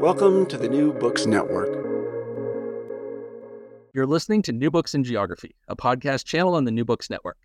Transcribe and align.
Welcome 0.00 0.44
to 0.46 0.58
the 0.58 0.68
New 0.68 0.92
Books 0.92 1.24
Network. 1.24 1.68
You're 3.94 4.06
listening 4.06 4.42
to 4.42 4.52
New 4.52 4.70
Books 4.70 4.94
in 4.94 5.02
Geography, 5.02 5.56
a 5.68 5.74
podcast 5.74 6.26
channel 6.26 6.54
on 6.54 6.64
the 6.64 6.70
New 6.70 6.84
Books 6.84 7.08
Network. 7.08 7.38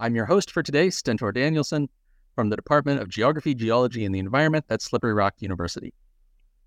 I'm 0.00 0.16
your 0.16 0.26
host 0.26 0.50
for 0.50 0.62
today, 0.62 0.90
Stentor 0.90 1.30
Danielson, 1.30 1.88
from 2.34 2.50
the 2.50 2.56
Department 2.56 3.00
of 3.00 3.08
Geography, 3.08 3.54
Geology, 3.54 4.04
and 4.04 4.12
the 4.12 4.18
Environment 4.18 4.64
at 4.68 4.82
Slippery 4.82 5.14
Rock 5.14 5.34
University. 5.38 5.94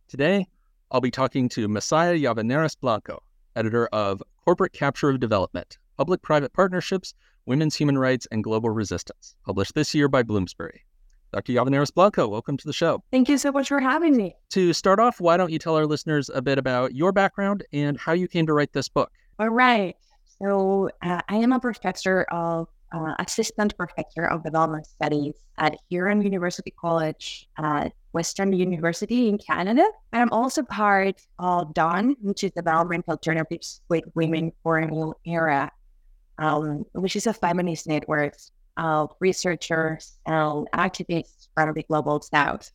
Today, 0.08 0.48
I'll 0.92 1.02
be 1.02 1.12
talking 1.12 1.50
to 1.50 1.68
Masaya 1.68 2.18
Llavaneras 2.18 2.80
Blanco, 2.80 3.22
editor 3.56 3.88
of 3.88 4.24
Corporate 4.46 4.72
Capture 4.72 5.10
of 5.10 5.20
Development 5.20 5.78
Public 5.98 6.22
Private 6.22 6.54
Partnerships, 6.54 7.14
Women's 7.46 7.76
Human 7.76 7.98
Rights, 7.98 8.28
and 8.32 8.46
Global 8.46 8.70
Resistance, 8.70 9.36
published 9.46 9.76
this 9.76 9.94
year 9.94 10.08
by 10.08 10.24
Bloomsbury. 10.24 10.86
Dr. 11.34 11.54
Llavaneras 11.54 11.94
Blanco, 11.94 12.28
welcome 12.28 12.58
to 12.58 12.66
the 12.66 12.74
show. 12.74 13.04
Thank 13.12 13.30
you 13.30 13.38
so 13.38 13.52
much 13.52 13.68
for 13.68 13.80
having 13.80 14.16
me. 14.16 14.36
To 14.52 14.74
start 14.74 15.00
off, 15.00 15.20
why 15.20 15.38
don't 15.38 15.52
you 15.52 15.60
tell 15.60 15.76
our 15.76 15.86
listeners 15.86 16.30
a 16.34 16.42
bit 16.42 16.58
about 16.58 16.96
your 16.96 17.12
background 17.12 17.66
and 17.74 17.98
how 17.98 18.14
you 18.14 18.28
came 18.28 18.46
to 18.48 18.54
write 18.54 18.74
this 18.74 18.88
book? 18.88 19.12
All 19.40 19.50
right. 19.50 19.96
So, 20.40 20.90
uh, 21.02 21.22
I 21.28 21.36
am 21.38 21.52
a 21.52 21.60
professor 21.60 22.24
of 22.32 22.68
uh, 22.94 23.16
assistant 23.20 23.76
professor 23.76 24.26
of 24.26 24.44
development 24.44 24.86
studies 24.86 25.34
at 25.58 25.78
Huron 25.90 26.22
University 26.22 26.74
College 26.80 27.48
at 27.58 27.92
Western 28.14 28.54
University 28.54 29.28
in 29.28 29.38
Canada. 29.38 29.86
And 30.14 30.22
I'm 30.22 30.32
also 30.32 30.64
part 30.64 31.22
of 31.40 31.74
DAWN, 31.74 32.16
which 32.22 32.44
is 32.44 32.52
Development 32.52 33.04
Alternatives 33.08 33.82
with 33.90 34.06
Women 34.16 34.54
for 34.64 34.78
a 34.78 34.88
New 34.88 35.14
Era, 35.26 35.72
um, 36.38 36.86
which 36.94 37.16
is 37.16 37.28
a 37.28 37.34
feminist 37.34 37.88
network 37.88 38.36
of 38.78 39.12
researchers 39.20 40.18
and 40.26 40.68
activists 40.74 41.48
from 41.54 41.74
the 41.74 41.84
global 41.84 42.22
south. 42.22 42.72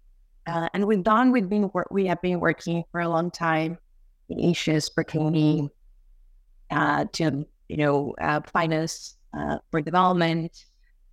Uh, 0.47 0.69
and 0.75 0.87
with 0.87 1.05
DAWN, 1.05 1.31
we've 1.31 1.49
been 1.49 1.71
we 1.91 2.07
have 2.07 2.21
been 2.21 2.41
working 2.41 2.83
for 2.91 3.01
a 3.01 3.09
long 3.09 3.31
time 3.31 3.79
in 4.29 4.41
issues 4.41 4.89
pertaining 4.89 5.71
uh, 6.71 7.05
to 7.12 7.47
you 7.69 7.77
know 7.77 8.15
uh, 8.21 8.41
finance 8.53 9.17
uh, 9.37 9.59
for 9.71 9.81
development, 9.81 10.65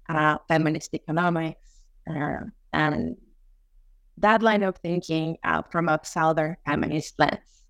uh, 0.10 0.38
feminist 0.48 0.94
economics, 0.94 1.82
uh, 2.10 2.40
and 2.74 3.16
that 4.18 4.42
line 4.42 4.64
of 4.64 4.76
thinking 4.78 5.38
uh, 5.44 5.62
from 5.72 5.90
a 5.90 6.00
Southern 6.04 6.58
feminist 6.66 7.14
lens. 7.20 7.64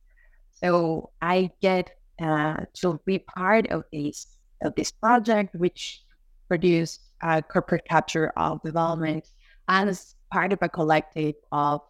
So 0.64 1.12
I 1.22 1.52
get 1.62 1.92
uh, 2.22 2.66
to 2.76 3.00
be 3.06 3.20
part 3.20 3.68
of 3.68 3.84
this 3.92 4.28
of 4.62 4.76
this 4.76 4.92
project, 4.92 5.56
which 5.56 6.04
produced 6.48 7.02
a 7.22 7.42
corporate 7.42 7.86
capture 7.86 8.32
of 8.38 8.62
development 8.64 9.28
as 9.68 10.16
part 10.32 10.54
of 10.54 10.60
a 10.62 10.70
collective 10.70 11.36
of 11.52 11.82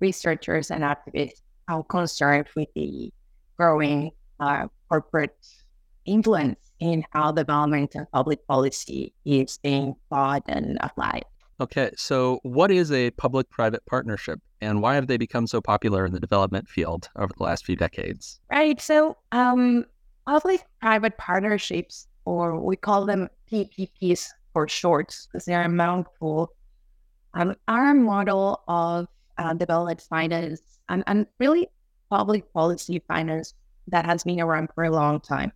researchers 0.00 0.70
and 0.70 0.82
activists 0.82 1.42
are 1.68 1.82
concerned 1.84 2.46
with 2.56 2.68
the 2.74 3.12
growing 3.56 4.10
uh, 4.40 4.66
corporate 4.88 5.36
influence 6.04 6.72
in 6.80 7.04
how 7.12 7.30
development 7.30 7.94
and 7.94 8.10
public 8.10 8.44
policy 8.46 9.14
is 9.24 9.58
being 9.58 9.94
thought 10.10 10.42
and 10.48 10.76
applied. 10.80 11.24
Okay, 11.60 11.90
so 11.96 12.40
what 12.42 12.72
is 12.72 12.90
a 12.90 13.10
public 13.12 13.48
private 13.50 13.86
partnership 13.86 14.40
and 14.60 14.82
why 14.82 14.94
have 14.94 15.06
they 15.06 15.16
become 15.16 15.46
so 15.46 15.60
popular 15.60 16.04
in 16.06 16.12
the 16.12 16.20
development 16.20 16.68
field 16.68 17.08
over 17.16 17.32
the 17.36 17.42
last 17.42 17.64
few 17.64 17.76
decades? 17.76 18.40
Right, 18.50 18.80
so 18.80 19.16
um, 19.32 19.84
public 20.26 20.64
private 20.80 21.16
partnerships, 21.18 22.08
or 22.24 22.58
we 22.58 22.76
call 22.76 23.06
them 23.06 23.28
PPPs 23.50 24.28
for 24.52 24.68
short, 24.68 25.16
because 25.26 25.44
they're 25.44 25.64
a 25.64 25.68
mouthful, 25.68 26.52
um, 27.34 27.54
a 27.68 27.94
model 27.94 28.62
of 28.68 29.06
uh, 29.38 29.54
development 29.54 30.00
finance 30.00 30.60
and, 30.88 31.02
and 31.06 31.26
really 31.38 31.68
public 32.10 32.52
policy 32.52 33.02
finance 33.08 33.54
that 33.88 34.04
has 34.04 34.24
been 34.24 34.40
around 34.40 34.68
for 34.74 34.84
a 34.84 34.90
long 34.90 35.20
time. 35.20 35.52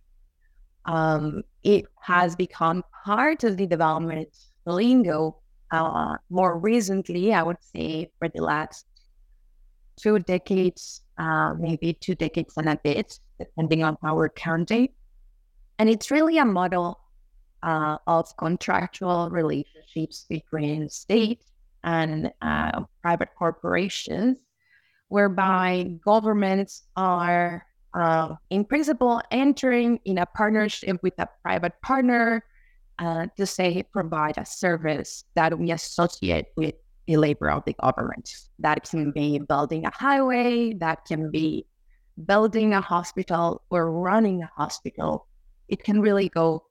Um, 0.85 1.43
it 1.63 1.85
has 2.01 2.35
become 2.35 2.83
part 3.05 3.43
of 3.43 3.57
the 3.57 3.67
development 3.67 4.29
lingo 4.65 5.37
uh, 5.71 6.15
more 6.29 6.57
recently, 6.57 7.33
I 7.33 7.43
would 7.43 7.61
say 7.61 8.09
for 8.19 8.29
the 8.29 8.41
last 8.41 8.85
two 9.97 10.19
decades, 10.19 11.01
uh, 11.17 11.53
maybe 11.59 11.93
two 11.93 12.15
decades 12.15 12.53
and 12.57 12.69
a 12.69 12.79
bit, 12.83 13.19
depending 13.39 13.83
on 13.83 13.97
how 14.01 14.15
we're 14.15 14.29
counting. 14.29 14.89
And 15.79 15.89
it's 15.89 16.09
really 16.09 16.37
a 16.37 16.45
model 16.45 16.99
uh, 17.63 17.97
of 18.07 18.35
contractual 18.37 19.29
relationships 19.29 20.25
between 20.29 20.89
state 20.89 21.43
and 21.83 22.31
uh, 22.41 22.83
private 23.01 23.29
corporations, 23.37 24.37
whereby 25.09 25.97
governments 26.03 26.83
are 26.95 27.65
uh, 27.93 28.35
in 28.49 28.63
principle, 28.63 29.21
entering 29.31 29.99
in 30.05 30.19
a 30.19 30.25
partnership 30.25 30.99
with 31.01 31.13
a 31.17 31.27
private 31.41 31.73
partner 31.81 32.43
uh, 32.99 33.27
to 33.37 33.45
say 33.45 33.83
provide 33.91 34.37
a 34.37 34.45
service 34.45 35.23
that 35.35 35.57
we 35.57 35.71
associate 35.71 36.47
with 36.55 36.75
the 37.07 37.17
labor 37.17 37.49
of 37.49 37.63
the 37.65 37.73
government. 37.73 38.29
That 38.59 38.87
can 38.89 39.11
be 39.11 39.39
building 39.39 39.85
a 39.85 39.91
highway, 39.91 40.73
that 40.73 41.05
can 41.05 41.31
be 41.31 41.65
building 42.25 42.73
a 42.73 42.81
hospital 42.81 43.61
or 43.69 43.91
running 43.91 44.43
a 44.43 44.51
hospital. 44.55 45.27
It 45.67 45.83
can 45.83 46.01
really 46.01 46.29
go 46.29 46.65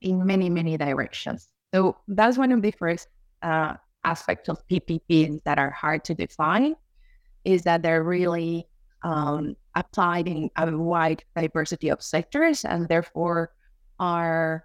in 0.00 0.24
many, 0.24 0.50
many 0.50 0.76
directions. 0.76 1.48
So 1.74 1.96
that's 2.08 2.38
one 2.38 2.52
of 2.52 2.62
the 2.62 2.70
first 2.70 3.08
uh, 3.42 3.74
aspects 4.04 4.48
of 4.48 4.66
PPPs 4.68 5.42
that 5.44 5.58
are 5.58 5.70
hard 5.70 6.04
to 6.04 6.14
define 6.14 6.74
is 7.44 7.62
that 7.62 7.82
they're 7.82 8.02
really 8.02 8.66
um, 9.02 9.56
applied 9.74 10.26
in 10.26 10.50
a 10.56 10.76
wide 10.76 11.22
diversity 11.36 11.88
of 11.90 12.02
sectors 12.02 12.64
and 12.64 12.88
therefore 12.88 13.52
are, 14.00 14.64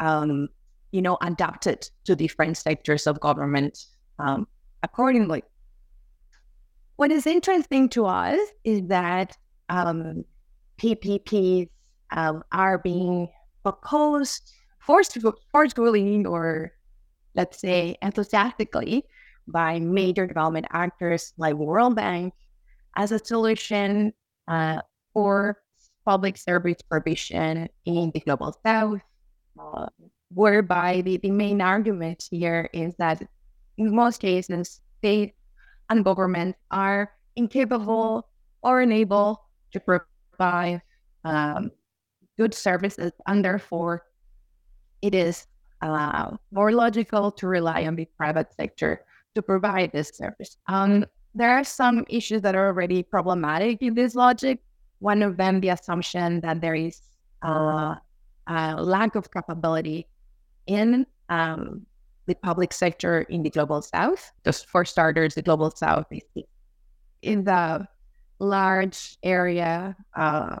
um, 0.00 0.48
you 0.92 1.02
know, 1.02 1.18
adapted 1.22 1.88
to 2.04 2.16
different 2.16 2.56
sectors 2.56 3.06
of 3.06 3.20
government 3.20 3.86
um, 4.18 4.46
accordingly. 4.82 5.42
What 6.96 7.10
is 7.10 7.26
interesting 7.26 7.88
to 7.90 8.06
us 8.06 8.38
is 8.64 8.82
that 8.88 9.36
um, 9.68 10.24
PPPs 10.78 11.68
um, 12.12 12.42
are 12.52 12.78
being 12.78 13.28
proposed 13.62 14.52
forcefully 14.80 16.24
or 16.24 16.72
let's 17.34 17.60
say 17.60 17.96
enthusiastically 18.02 19.04
by 19.46 19.78
major 19.78 20.26
development 20.26 20.66
actors 20.72 21.32
like 21.36 21.54
World 21.54 21.96
Bank 21.96 22.34
as 22.96 23.12
a 23.12 23.18
solution 23.18 24.12
uh, 24.48 24.80
for 25.12 25.58
public 26.04 26.36
service 26.36 26.82
provision 26.82 27.68
in 27.84 28.10
the 28.14 28.20
global 28.20 28.56
south, 28.64 29.00
uh, 29.58 29.86
whereby 30.34 31.00
the, 31.02 31.18
the 31.18 31.30
main 31.30 31.60
argument 31.60 32.24
here 32.30 32.68
is 32.72 32.94
that 32.98 33.22
in 33.78 33.94
most 33.94 34.20
cases, 34.20 34.80
states 34.98 35.36
and 35.88 36.04
governments 36.04 36.58
are 36.70 37.10
incapable 37.36 38.28
or 38.62 38.80
unable 38.80 39.40
to 39.72 39.80
provide 39.80 40.82
um, 41.24 41.70
good 42.40 42.54
services, 42.54 43.12
and 43.26 43.44
therefore 43.44 44.06
it 45.02 45.14
is 45.14 45.46
uh, 45.82 46.30
more 46.50 46.72
logical 46.72 47.30
to 47.30 47.46
rely 47.46 47.84
on 47.84 47.94
the 47.96 48.08
private 48.16 48.48
sector 48.54 49.04
to 49.34 49.42
provide 49.42 49.92
this 49.92 50.08
service. 50.14 50.56
Um, 50.66 51.04
there 51.34 51.50
are 51.50 51.64
some 51.64 52.06
issues 52.08 52.40
that 52.42 52.54
are 52.54 52.68
already 52.72 53.02
problematic 53.02 53.82
in 53.82 53.92
this 53.94 54.14
logic. 54.14 54.56
One 55.00 55.22
of 55.22 55.36
them, 55.36 55.60
the 55.60 55.68
assumption 55.68 56.40
that 56.40 56.62
there 56.62 56.74
is 56.74 56.96
uh, 57.42 57.96
a 58.46 58.82
lack 58.82 59.14
of 59.16 59.30
capability 59.30 60.08
in 60.66 61.06
um, 61.28 61.84
the 62.26 62.34
public 62.36 62.72
sector 62.72 63.22
in 63.28 63.42
the 63.42 63.50
global 63.50 63.82
south. 63.82 64.32
Just 64.46 64.66
for 64.66 64.84
starters, 64.84 65.34
the 65.34 65.42
global 65.42 65.70
south 65.70 66.06
is 66.10 67.44
the 67.44 67.86
large 68.38 69.18
area. 69.22 69.94
Uh, 70.16 70.56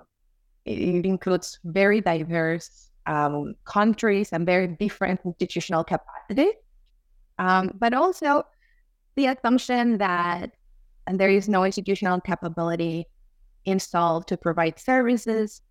it 0.78 1.06
includes 1.06 1.58
very 1.64 2.00
diverse 2.00 2.90
um, 3.06 3.54
countries 3.64 4.32
and 4.32 4.46
very 4.46 4.68
different 4.68 5.20
institutional 5.24 5.84
capacity, 5.84 6.52
um, 7.38 7.72
but 7.78 7.94
also 7.94 8.44
the 9.16 9.26
assumption 9.26 9.98
that 9.98 10.50
there 11.12 11.30
is 11.30 11.48
no 11.48 11.64
institutional 11.64 12.20
capability 12.20 13.06
installed 13.64 14.26
to 14.28 14.36
provide 14.36 14.78
services 14.78 15.62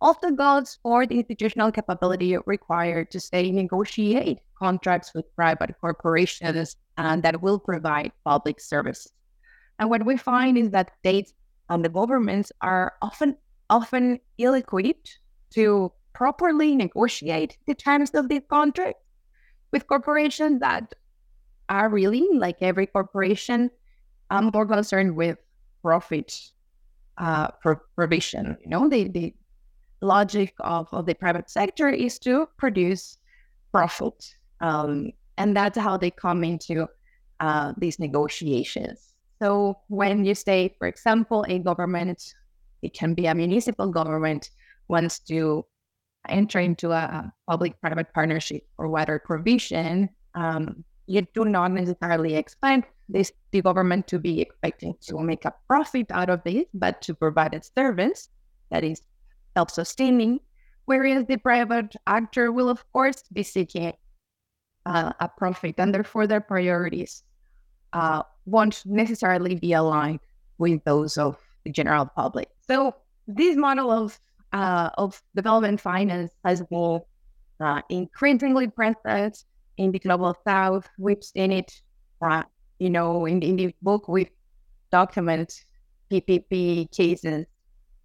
also 0.00 0.30
goes 0.30 0.78
for 0.82 1.06
the 1.06 1.16
institutional 1.16 1.72
capability 1.72 2.36
required 2.44 3.10
to 3.10 3.20
say 3.20 3.50
negotiate 3.50 4.38
contracts 4.58 5.12
with 5.14 5.24
private 5.34 5.74
corporations 5.80 6.76
and 6.98 7.22
that 7.22 7.40
will 7.40 7.58
provide 7.58 8.12
public 8.24 8.60
services. 8.60 9.12
And 9.78 9.90
what 9.90 10.04
we 10.04 10.16
find 10.16 10.58
is 10.58 10.70
that 10.70 10.92
states 10.98 11.32
and 11.68 11.84
the 11.84 11.88
governments 11.88 12.52
are 12.60 12.94
often 13.02 13.36
often 13.70 14.20
ill-equipped 14.38 15.18
to 15.50 15.92
properly 16.12 16.74
negotiate 16.74 17.58
the 17.66 17.74
terms 17.74 18.10
of 18.10 18.28
these 18.28 18.42
contracts 18.48 19.02
with 19.72 19.86
corporations 19.86 20.60
that 20.60 20.94
are 21.68 21.88
really 21.88 22.26
like 22.32 22.56
every 22.60 22.86
corporation 22.86 23.70
I'm 24.30 24.50
more 24.52 24.66
concerned 24.66 25.16
with 25.16 25.38
profit 25.82 26.34
uh, 27.18 27.48
provision. 27.94 28.56
You 28.62 28.70
know, 28.70 28.88
the, 28.88 29.08
the 29.08 29.34
logic 30.00 30.54
of, 30.60 30.88
of 30.92 31.06
the 31.06 31.14
private 31.14 31.48
sector 31.50 31.88
is 31.88 32.18
to 32.20 32.48
produce 32.56 33.18
profit. 33.72 34.36
Um, 34.60 35.12
and 35.38 35.56
that's 35.56 35.78
how 35.78 35.96
they 35.96 36.10
come 36.10 36.44
into 36.44 36.88
uh, 37.40 37.72
these 37.76 37.98
negotiations. 37.98 39.14
So 39.40 39.78
when 39.88 40.24
you 40.24 40.34
say, 40.34 40.74
for 40.78 40.88
example, 40.88 41.44
a 41.48 41.58
government, 41.58 42.34
it 42.86 42.94
can 42.94 43.14
be 43.14 43.26
a 43.26 43.34
municipal 43.34 43.88
government, 43.90 44.50
wants 44.88 45.18
to 45.30 45.66
enter 46.28 46.58
into 46.58 46.90
a 46.92 47.32
public-private 47.48 48.12
partnership 48.14 48.62
or 48.78 48.88
water 48.88 49.18
provision, 49.24 50.08
um, 50.34 50.84
you 51.06 51.26
do 51.34 51.44
not 51.44 51.70
necessarily 51.70 52.34
expect 52.34 52.92
this 53.08 53.30
the 53.52 53.62
government 53.62 54.06
to 54.08 54.18
be 54.18 54.40
expecting 54.40 54.94
to 55.00 55.18
make 55.20 55.44
a 55.44 55.54
profit 55.68 56.10
out 56.10 56.30
of 56.30 56.42
this, 56.44 56.64
but 56.74 57.00
to 57.02 57.14
provide 57.14 57.54
a 57.54 57.62
service 57.62 58.28
that 58.70 58.82
is 58.82 59.00
self-sustaining. 59.56 60.40
Whereas 60.86 61.24
the 61.26 61.36
private 61.36 61.94
actor 62.06 62.50
will, 62.52 62.68
of 62.68 62.82
course, 62.92 63.22
be 63.32 63.42
seeking 63.42 63.92
uh, 64.84 65.12
a 65.18 65.28
profit, 65.28 65.74
and 65.78 65.94
therefore 65.94 66.26
their 66.26 66.40
priorities 66.40 67.22
uh, 67.92 68.22
won't 68.44 68.82
necessarily 68.86 69.54
be 69.54 69.72
aligned 69.72 70.20
with 70.58 70.82
those 70.84 71.18
of 71.18 71.36
the 71.64 71.70
general 71.70 72.06
public. 72.06 72.48
So 72.68 72.94
this 73.26 73.56
model 73.56 73.90
of 73.90 74.18
uh, 74.52 74.90
of 74.96 75.20
development 75.34 75.80
finance 75.80 76.32
has 76.44 76.62
been 76.62 77.00
uh, 77.60 77.82
increasingly 77.90 78.68
present 78.68 79.44
in 79.76 79.92
the 79.92 79.98
global 79.98 80.36
south. 80.46 80.88
We've 80.98 81.22
seen 81.22 81.52
it 81.52 81.72
uh, 82.22 82.44
you 82.78 82.90
know, 82.90 83.26
in, 83.26 83.42
in 83.42 83.56
the 83.56 83.74
book, 83.82 84.08
we 84.08 84.30
document 84.90 85.64
PPP 86.10 86.90
cases 86.94 87.46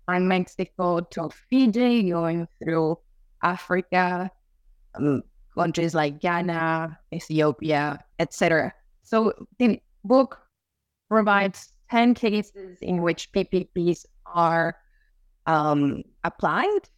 from 0.06 0.28
Mexico 0.28 1.02
to 1.02 1.30
Fiji, 1.50 2.10
going 2.10 2.48
through 2.64 2.98
Africa, 3.44 4.30
um, 4.96 5.24
countries 5.56 5.94
like 5.94 6.20
Ghana, 6.20 6.98
Ethiopia, 7.14 8.04
etc. 8.20 8.74
So 9.04 9.34
the 9.60 9.80
book 10.04 10.40
provides 11.10 11.74
10 11.90 12.14
cases 12.14 12.78
in 12.82 13.02
which 13.02 13.32
PPPs 13.32 14.06
are 14.34 14.76
um, 15.46 16.04
applied 16.24 16.90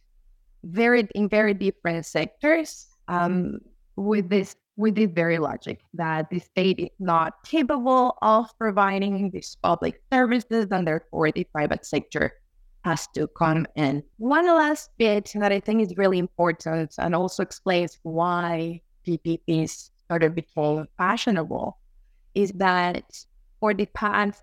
very 0.62 1.06
in 1.14 1.28
very 1.28 1.54
different 1.54 2.06
sectors 2.06 2.86
um, 3.08 3.58
with 3.96 4.28
this 4.28 4.56
with 4.76 4.96
this 4.96 5.10
very 5.12 5.38
logic 5.38 5.80
that 5.94 6.28
the 6.30 6.40
state 6.40 6.80
is 6.80 6.90
not 6.98 7.34
capable 7.44 8.18
of 8.22 8.50
providing 8.58 9.30
these 9.30 9.56
public 9.62 10.02
services 10.12 10.66
and 10.70 10.86
therefore 10.86 11.30
the 11.30 11.44
private 11.44 11.86
sector 11.86 12.32
has 12.84 13.06
to 13.14 13.28
come 13.28 13.66
in. 13.76 14.02
One 14.18 14.46
last 14.46 14.90
bit 14.98 15.32
that 15.36 15.52
I 15.52 15.60
think 15.60 15.80
is 15.80 15.96
really 15.96 16.18
important 16.18 16.94
and 16.98 17.14
also 17.14 17.42
explains 17.42 17.98
why 18.02 18.82
PPPs 19.06 19.90
started 20.04 20.34
becoming 20.34 20.86
fashionable 20.98 21.78
is 22.34 22.50
that 22.52 23.04
for 23.60 23.72
the 23.74 23.86
past 23.86 24.42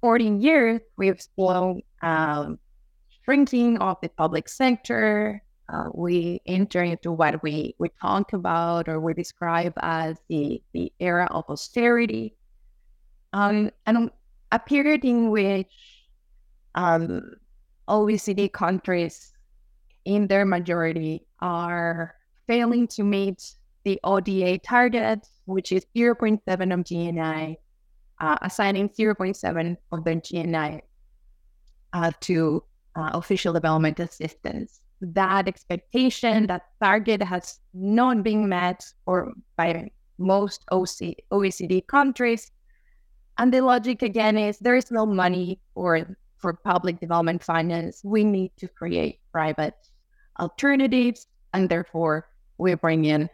14 0.00 0.40
years, 0.40 0.80
we've 0.96 1.20
seen 1.20 1.82
um, 2.02 2.58
shrinking 3.24 3.78
of 3.78 3.96
the 4.00 4.08
public 4.08 4.48
sector, 4.48 5.42
uh, 5.70 5.90
we 5.92 6.40
enter 6.46 6.82
into 6.82 7.12
what 7.12 7.42
we, 7.42 7.74
we 7.78 7.90
talk 8.00 8.32
about 8.32 8.88
or 8.88 9.00
we 9.00 9.12
describe 9.12 9.74
as 9.80 10.16
the, 10.28 10.62
the 10.72 10.92
era 10.98 11.28
of 11.30 11.44
austerity. 11.50 12.34
Um, 13.32 13.70
and 13.86 14.10
a 14.50 14.58
period 14.58 15.04
in 15.04 15.30
which 15.30 15.68
um, 16.74 17.34
OECD 17.86 18.50
countries, 18.50 19.32
in 20.06 20.26
their 20.26 20.46
majority, 20.46 21.26
are 21.40 22.14
failing 22.46 22.86
to 22.88 23.02
meet 23.02 23.54
the 23.84 24.00
ODA 24.04 24.58
target, 24.58 25.26
which 25.44 25.72
is 25.72 25.84
0.7 25.94 26.40
of 26.72 26.80
GNI, 26.80 27.56
uh, 28.20 28.36
assigning 28.42 28.88
0.7 28.88 29.76
of 29.92 30.04
their 30.04 30.16
GNI 30.16 30.80
uh, 31.92 32.12
to 32.20 32.62
uh, 32.96 33.10
official 33.14 33.52
development 33.52 34.00
assistance 34.00 34.80
that 35.00 35.48
expectation, 35.48 36.46
that 36.46 36.62
target 36.82 37.22
has 37.22 37.60
not 37.74 38.22
been 38.22 38.48
met 38.48 38.84
or 39.06 39.32
by 39.56 39.90
most 40.18 40.64
OC, 40.72 41.14
OECD 41.30 41.86
countries. 41.86 42.50
And 43.38 43.52
the 43.52 43.60
logic 43.60 44.02
again 44.02 44.36
is 44.36 44.58
there 44.58 44.74
is 44.74 44.90
no 44.90 45.06
money 45.06 45.60
for 45.74 46.16
for 46.38 46.52
public 46.52 47.00
development 47.00 47.42
finance. 47.42 48.00
We 48.04 48.22
need 48.22 48.52
to 48.58 48.68
create 48.68 49.20
private 49.32 49.74
alternatives, 50.38 51.26
and 51.52 51.68
therefore 51.68 52.28
we 52.58 52.74
bring 52.74 53.04
in 53.04 53.28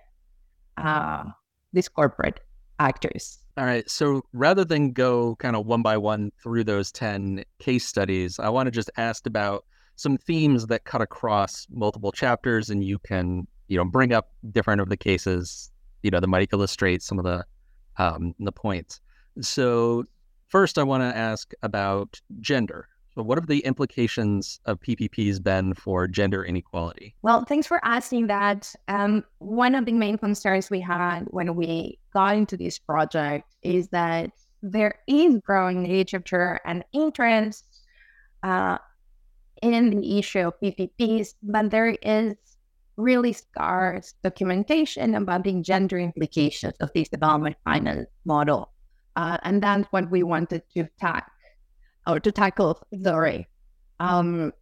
uh, 0.79 1.25
these 1.73 1.89
corporate 1.89 2.41
actors. 2.79 3.44
All 3.57 3.65
right. 3.65 3.89
So 3.89 4.23
rather 4.33 4.65
than 4.65 4.93
go 4.93 5.37
kind 5.37 5.55
of 5.55 5.65
one 5.65 5.83
by 5.83 5.97
one 5.97 6.33
through 6.43 6.65
those 6.65 6.91
10 6.91 7.45
case 7.61 7.87
studies, 7.87 8.41
I 8.41 8.49
want 8.49 8.67
to 8.67 8.73
just 8.73 8.91
ask 8.97 9.27
about 9.27 9.65
some 9.97 10.17
themes 10.17 10.67
that 10.67 10.85
cut 10.85 11.01
across 11.01 11.67
multiple 11.71 12.11
chapters, 12.11 12.69
and 12.69 12.83
you 12.83 12.99
can 12.99 13.47
you 13.69 13.77
know 13.77 13.85
bring 13.85 14.13
up 14.13 14.31
different 14.51 14.81
of 14.81 14.89
the 14.89 14.97
cases 14.97 15.71
you 16.03 16.11
know 16.11 16.21
that 16.21 16.27
might 16.27 16.51
illustrate 16.53 17.03
some 17.03 17.19
of 17.19 17.25
the 17.25 17.45
um, 17.97 18.35
the 18.41 18.53
points. 18.53 19.01
So 19.41 20.05
first, 20.49 20.79
I 20.79 20.83
want 20.83 21.03
to 21.03 21.17
ask 21.17 21.53
about 21.63 22.21
gender. 22.41 22.89
So, 23.15 23.23
what 23.23 23.39
have 23.39 23.47
the 23.47 23.61
implications 23.61 24.59
of 24.65 24.81
PPPs 24.81 25.41
been 25.41 25.75
for 25.75 26.09
gender 26.09 26.45
inequality? 26.45 27.15
Well, 27.23 27.45
thanks 27.45 27.67
for 27.67 27.81
asking 27.85 28.27
that. 28.27 28.75
Um, 28.89 29.25
one 29.39 29.77
of 29.77 29.85
the 29.85 29.93
main 29.93 30.19
concerns 30.19 30.69
we 30.69 30.81
had 30.81 31.21
when 31.29 31.55
we 31.55 32.01
got 32.13 32.37
into 32.37 32.57
this 32.57 32.79
project 32.79 33.55
is 33.63 33.89
that 33.89 34.31
there 34.63 34.97
is 35.07 35.37
growing 35.45 35.87
literature 35.89 36.59
and 36.65 36.85
interest 36.93 37.65
uh, 38.43 38.79
in 39.63 39.91
the 39.91 40.19
issue 40.19 40.41
of 40.41 40.55
PPPs, 40.61 41.35
but 41.43 41.71
there 41.71 41.97
is 42.03 42.35
really 42.97 43.33
scarce 43.33 44.15
documentation 44.25 45.15
about 45.15 45.45
the 45.45 45.61
gender 45.61 45.99
implications 45.99 46.75
of 46.81 46.91
this 46.95 47.09
development 47.09 47.57
finance 47.65 48.09
model. 48.25 48.73
Uh, 49.15 49.39
and 49.45 49.63
that's 49.63 49.87
what 49.93 50.11
we 50.11 50.25
wanted 50.25 50.63
to 50.75 50.89
tack 50.99 51.31
or 52.07 52.21
to 52.21 52.33
tackle. 52.33 52.81
Sorry. 53.03 53.47
Um, 54.01 54.53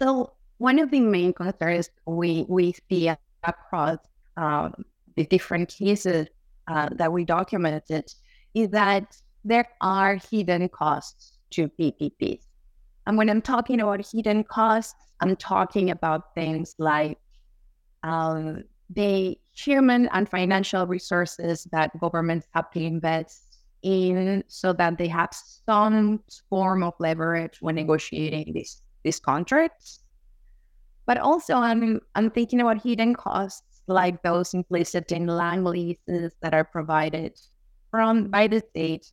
so 0.00 0.32
one 0.58 0.78
of 0.78 0.90
the 0.90 1.00
main 1.00 1.32
concerns 1.32 1.90
we 2.06 2.46
we 2.48 2.74
see 2.88 3.10
across 3.44 3.98
um, 4.36 4.72
the 5.16 5.24
different 5.26 5.68
cases 5.68 6.28
uh, 6.68 6.88
that 6.92 7.12
we 7.12 7.24
documented 7.24 8.12
is 8.54 8.68
that 8.70 9.16
there 9.44 9.68
are 9.80 10.18
hidden 10.30 10.68
costs 10.68 11.38
to 11.50 11.68
PPPs. 11.68 12.42
And 13.06 13.18
when 13.18 13.28
I'm 13.28 13.42
talking 13.42 13.80
about 13.80 14.06
hidden 14.06 14.44
costs, 14.44 14.94
I'm 15.20 15.36
talking 15.36 15.90
about 15.90 16.34
things 16.34 16.74
like 16.78 17.18
um, 18.02 18.64
the 18.90 19.38
human 19.52 20.08
and 20.12 20.28
financial 20.28 20.86
resources 20.86 21.66
that 21.72 21.98
governments 22.00 22.46
have 22.54 22.70
to 22.72 22.80
invest 22.80 23.51
in 23.82 24.44
so 24.48 24.72
that 24.72 24.98
they 24.98 25.08
have 25.08 25.30
some 25.66 26.22
form 26.48 26.82
of 26.82 26.94
leverage 26.98 27.58
when 27.60 27.74
negotiating 27.74 28.52
these 28.52 28.82
these 29.02 29.18
contracts. 29.18 30.00
But 31.06 31.18
also 31.18 31.54
I'm 31.56 32.00
I'm 32.14 32.30
thinking 32.30 32.60
about 32.60 32.82
hidden 32.82 33.14
costs 33.14 33.82
like 33.88 34.22
those 34.22 34.54
implicit 34.54 35.10
in 35.12 35.26
land 35.26 35.64
leases 35.64 36.32
that 36.40 36.54
are 36.54 36.64
provided 36.64 37.38
from 37.90 38.28
by 38.28 38.46
the 38.46 38.62
state 38.70 39.12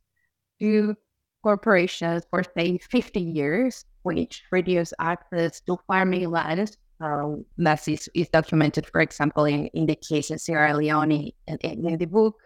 to 0.60 0.96
corporations 1.42 2.24
for 2.30 2.42
say 2.56 2.78
50 2.78 3.20
years, 3.20 3.84
which 4.02 4.42
reduce 4.50 4.92
access 4.98 5.60
to 5.62 5.78
farming 5.86 6.30
land. 6.30 6.76
Um, 7.00 7.46
that 7.56 7.88
is, 7.88 8.10
is 8.14 8.28
documented, 8.28 8.86
for 8.86 9.00
example, 9.00 9.46
in, 9.46 9.66
in 9.68 9.86
the 9.86 9.96
case 9.96 10.30
of 10.30 10.40
Sierra 10.40 10.76
Leone 10.76 11.32
in, 11.46 11.58
in 11.58 11.96
the 11.96 12.04
book. 12.04 12.36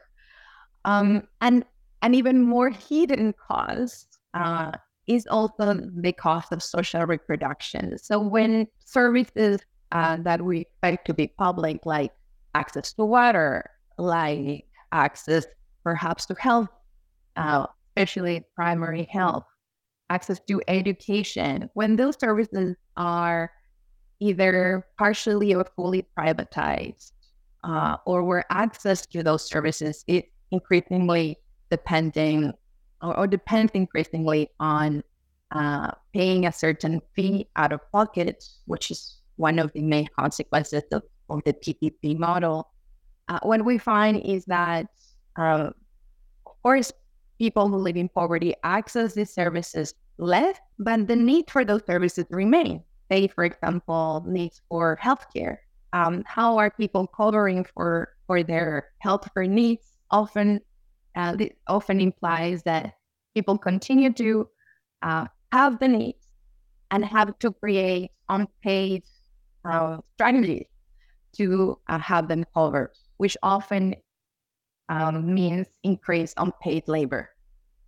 Um, 0.85 1.27
and 1.41 1.65
an 2.05 2.13
even 2.15 2.43
more 2.43 2.69
hidden 2.69 3.33
cost 3.33 4.19
uh, 4.35 4.73
is 5.07 5.27
also 5.27 5.75
the 5.97 6.13
cost 6.13 6.53
of 6.53 6.63
social 6.63 7.07
reproduction. 7.07 7.97
So 7.97 8.21
when 8.21 8.67
services 8.85 9.61
uh, 9.91 10.19
that 10.21 10.43
we 10.43 10.61
expect 10.61 11.07
to 11.07 11.15
be 11.15 11.29
public, 11.29 11.87
like 11.87 12.13
access 12.55 12.93
to 12.93 13.07
water, 13.07 13.71
like 13.97 14.67
access 14.93 15.47
perhaps 15.83 16.27
to 16.27 16.35
health, 16.35 16.69
uh, 17.37 17.67
especially 17.89 18.45
primary 18.55 19.09
health, 19.11 19.47
access 20.11 20.41
to 20.49 20.61
education, 20.69 21.71
when 21.73 21.97
those 21.97 22.21
services 22.21 22.77
are 22.99 23.51
either 24.21 24.87
partially 24.99 25.55
or 25.55 25.65
fully 25.75 26.07
privatized, 26.19 27.13
uh, 27.63 27.97
or 28.05 28.23
where 28.25 28.45
access 28.51 29.07
to 29.07 29.23
those 29.23 29.49
services 29.49 30.05
is 30.07 30.23
increasingly 30.51 31.39
depending 31.71 32.53
or, 33.03 33.17
or 33.19 33.27
depends 33.27 33.73
increasingly 33.75 34.51
on 34.59 35.03
uh, 35.51 35.91
paying 36.13 36.47
a 36.47 36.53
certain 36.53 37.01
fee 37.15 37.49
out 37.57 37.73
of 37.73 37.81
pocket, 37.93 38.45
which 38.67 38.91
is 38.91 39.19
one 39.37 39.59
of 39.59 39.73
the 39.73 39.83
main 39.83 40.09
consequences 40.19 40.83
of, 40.93 41.03
of 41.29 41.43
the 41.45 41.53
PPP 41.53 42.19
model. 42.19 42.71
Uh, 43.29 43.39
what 43.43 43.65
we 43.65 43.79
find 43.79 44.21
is 44.25 44.45
that, 44.47 44.87
uh, 45.39 45.71
of 46.47 46.63
course, 46.63 46.93
people 47.39 47.69
who 47.69 47.77
live 47.77 47.97
in 47.97 48.09
poverty 48.09 48.55
access 48.65 49.15
these 49.15 49.33
services 49.33 49.95
less, 50.19 50.57
but 50.79 51.07
the 51.07 51.17
need 51.17 51.51
for 51.51 51.65
those 51.65 51.85
services 51.87 52.25
remain. 52.31 52.83
Say, 53.11 53.29
for 53.29 53.45
example, 53.45 54.25
needs 54.27 54.63
for 54.69 54.99
healthcare. 55.03 55.59
Um, 55.93 56.25
how 56.27 56.57
are 56.59 56.71
people 56.71 57.07
covering 57.07 57.65
for 57.75 58.17
for 58.27 58.43
their 58.43 58.91
healthcare 59.05 59.49
needs? 59.49 59.97
Often, 60.11 60.61
uh, 61.17 61.37
this 61.37 61.51
often 61.67 62.01
implies 62.01 62.63
that 62.65 62.95
people 63.35 63.59
continue 63.59 64.13
to 64.13 64.49
uh, 65.03 65.27
have 65.53 65.79
the 65.79 65.89
needs 65.89 66.27
and 66.91 67.05
have 67.05 67.39
to 67.39 67.53
create 67.53 68.11
unpaid 68.29 69.03
uh, 69.65 69.99
strategies 70.15 70.67
to 71.33 71.79
uh, 71.89 71.99
have 71.99 72.29
them 72.29 72.45
covered, 72.55 72.93
which 73.17 73.37
often 73.43 73.95
um, 74.89 75.35
means 75.35 75.67
increased 75.83 76.35
unpaid 76.37 76.85
labor. 76.87 77.31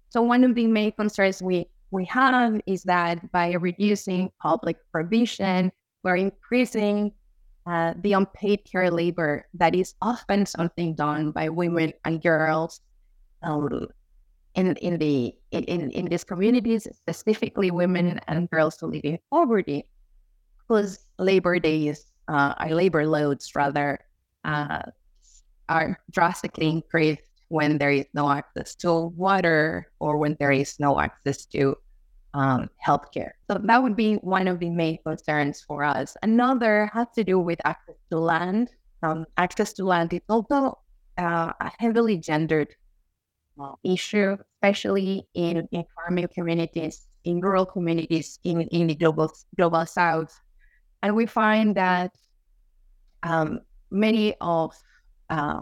So 0.08 0.22
one 0.22 0.44
of 0.44 0.54
the 0.54 0.66
main 0.66 0.92
concerns 0.92 1.42
we, 1.42 1.66
we 1.90 2.04
have 2.06 2.60
is 2.66 2.82
that 2.84 3.30
by 3.32 3.52
reducing 3.52 4.30
public 4.40 4.76
provision, 4.90 5.72
we're 6.02 6.16
increasing 6.16 7.12
uh, 7.66 7.94
the 8.00 8.12
unpaid 8.12 8.60
care 8.70 8.90
labor 8.90 9.46
that 9.54 9.74
is 9.74 9.94
often 10.00 10.46
something 10.46 10.94
done 10.94 11.32
by 11.32 11.48
women 11.48 11.92
and 12.04 12.22
girls 12.22 12.80
um, 13.46 13.88
in 14.54 14.74
in 14.76 14.98
the 14.98 15.34
in, 15.52 15.90
in 15.90 16.04
these 16.06 16.24
communities, 16.24 16.88
specifically 16.92 17.70
women 17.70 18.20
and 18.26 18.50
girls 18.50 18.76
who 18.80 18.88
live 18.88 19.04
in 19.04 19.18
poverty, 19.30 19.86
whose 20.68 20.98
labor 21.18 21.58
days, 21.58 22.12
uh, 22.28 22.54
our 22.58 22.74
labor 22.74 23.06
loads 23.06 23.52
rather, 23.54 24.00
uh, 24.44 24.82
are 25.68 25.98
drastically 26.10 26.68
increased 26.68 27.22
when 27.48 27.78
there 27.78 27.92
is 27.92 28.06
no 28.12 28.28
access 28.30 28.74
to 28.74 29.12
water 29.14 29.90
or 30.00 30.16
when 30.16 30.36
there 30.40 30.52
is 30.52 30.80
no 30.80 30.98
access 30.98 31.46
to 31.46 31.76
um, 32.34 32.68
healthcare. 32.84 33.30
So 33.48 33.60
that 33.62 33.82
would 33.82 33.96
be 33.96 34.16
one 34.16 34.48
of 34.48 34.58
the 34.58 34.70
main 34.70 34.98
concerns 35.06 35.62
for 35.62 35.84
us. 35.84 36.16
Another 36.22 36.90
has 36.92 37.06
to 37.14 37.24
do 37.24 37.38
with 37.38 37.60
access 37.64 37.94
to 38.10 38.18
land. 38.18 38.70
Um, 39.02 39.26
access 39.36 39.72
to 39.74 39.84
land 39.84 40.12
is 40.12 40.22
also 40.28 40.78
uh, 41.18 41.52
a 41.60 41.72
heavily 41.78 42.18
gendered 42.18 42.74
uh, 43.60 43.72
issue, 43.84 44.36
especially 44.54 45.26
in, 45.34 45.66
in 45.72 45.84
farming 45.94 46.28
communities, 46.34 47.06
in 47.24 47.40
rural 47.40 47.66
communities, 47.66 48.38
in, 48.44 48.62
in 48.62 48.86
the 48.88 48.94
global, 48.94 49.32
global 49.56 49.86
south. 49.86 50.38
And 51.02 51.14
we 51.14 51.26
find 51.26 51.74
that 51.76 52.12
um, 53.22 53.60
many 53.90 54.34
of, 54.40 54.74
uh, 55.30 55.60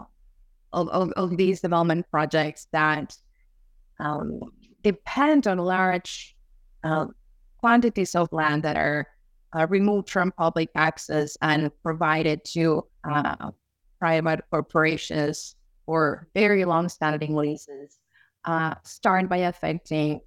of, 0.73 0.89
of, 0.89 1.11
of, 1.13 1.37
these 1.37 1.61
development 1.61 2.05
projects 2.11 2.67
that 2.71 3.15
um, 3.99 4.39
depend 4.83 5.47
on 5.47 5.57
large 5.57 6.35
uh, 6.83 7.07
quantities 7.57 8.13
of 8.15 8.31
land 8.31 8.63
that 8.63 8.77
are 8.77 9.07
uh, 9.57 9.65
removed 9.69 10.09
from 10.09 10.31
public 10.33 10.69
access 10.75 11.37
and 11.41 11.71
provided 11.81 12.43
to 12.43 12.85
uh, 13.09 13.51
private 13.99 14.41
corporations 14.51 15.55
for 15.85 16.27
very 16.33 16.65
long-standing 16.65 17.35
leases, 17.35 17.99
uh, 18.45 18.75
start 18.83 19.29
by 19.29 19.37
affecting 19.37 20.21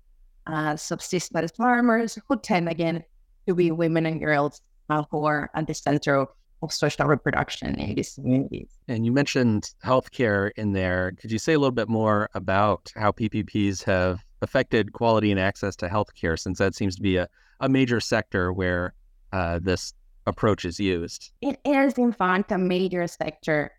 uh, 0.46 0.76
subsistence 0.76 1.52
farmers 1.52 2.18
who 2.28 2.38
tend 2.38 2.68
again 2.68 3.04
to 3.46 3.54
be 3.54 3.70
women 3.70 4.06
and 4.06 4.20
girls 4.20 4.62
uh, 4.90 5.02
who 5.10 5.24
are 5.24 5.50
at 5.54 5.66
the 5.66 5.74
center 5.74 6.14
of, 6.14 6.28
of 6.62 6.72
social 6.72 7.06
reproduction 7.06 7.78
in 7.78 7.94
these 7.94 8.14
communities. 8.14 8.70
And 8.88 9.04
you 9.04 9.12
mentioned 9.12 9.70
healthcare 9.84 10.50
in 10.56 10.72
there. 10.72 11.12
Could 11.20 11.30
you 11.30 11.38
say 11.38 11.52
a 11.52 11.58
little 11.58 11.72
bit 11.72 11.88
more 11.88 12.30
about 12.34 12.92
how 12.96 13.12
PPPs 13.12 13.84
have 13.84 14.24
affected 14.42 14.92
quality 14.92 15.30
and 15.30 15.40
access 15.40 15.76
to 15.76 15.88
healthcare, 15.88 16.38
since 16.38 16.58
that 16.58 16.74
seems 16.74 16.96
to 16.96 17.02
be 17.02 17.16
a, 17.16 17.28
a 17.60 17.68
major 17.68 18.00
sector 18.00 18.52
where 18.52 18.94
uh, 19.32 19.58
this 19.62 19.92
approach 20.26 20.64
is 20.64 20.78
used? 20.78 21.32
It 21.40 21.58
is, 21.64 21.94
in 21.94 22.12
fact, 22.12 22.52
a 22.52 22.58
major 22.58 23.06
sector 23.06 23.72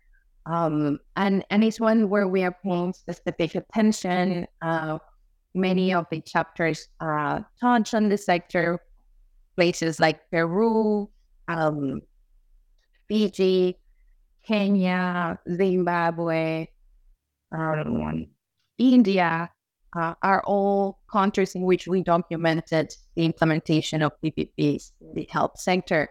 um, 0.46 0.98
and, 1.16 1.44
and 1.50 1.64
it's 1.64 1.80
one 1.80 2.08
where 2.08 2.28
we 2.28 2.42
are 2.42 2.56
paying 2.62 2.92
specific 2.92 3.54
attention. 3.54 4.46
Uh, 4.62 4.98
many 5.54 5.92
of 5.92 6.06
the 6.10 6.20
chapters 6.20 6.88
uh, 7.00 7.40
touch 7.60 7.94
on 7.94 8.08
the 8.08 8.18
sector, 8.18 8.80
places 9.56 10.00
like 10.00 10.20
Peru, 10.30 11.08
um, 11.48 12.00
Fiji, 13.08 13.78
Kenya, 14.46 15.38
Zimbabwe, 15.48 16.66
um, 17.52 18.26
India 18.78 19.50
uh, 19.96 20.14
are 20.22 20.42
all 20.44 21.00
countries 21.10 21.54
in 21.54 21.62
which 21.62 21.86
we 21.86 22.02
documented 22.02 22.94
the 23.16 23.24
implementation 23.24 24.02
of 24.02 24.12
PPPs 24.22 24.92
in 25.00 25.14
the 25.14 25.28
health 25.30 25.58
sector. 25.58 26.08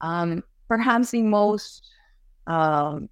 Um, 0.00 0.42
perhaps 0.68 1.12
the 1.12 1.22
most 1.22 1.88
um, 2.46 3.08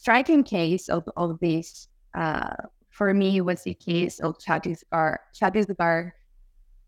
striking 0.00 0.42
case 0.42 0.88
of, 0.88 1.04
of 1.18 1.38
this 1.40 1.88
uh, 2.16 2.56
for 2.88 3.12
me 3.12 3.42
was 3.42 3.62
the 3.64 3.74
case 3.74 4.18
of 4.20 4.38
Chhattisgarh, 4.38 5.16
Chhattisgarh 5.38 6.10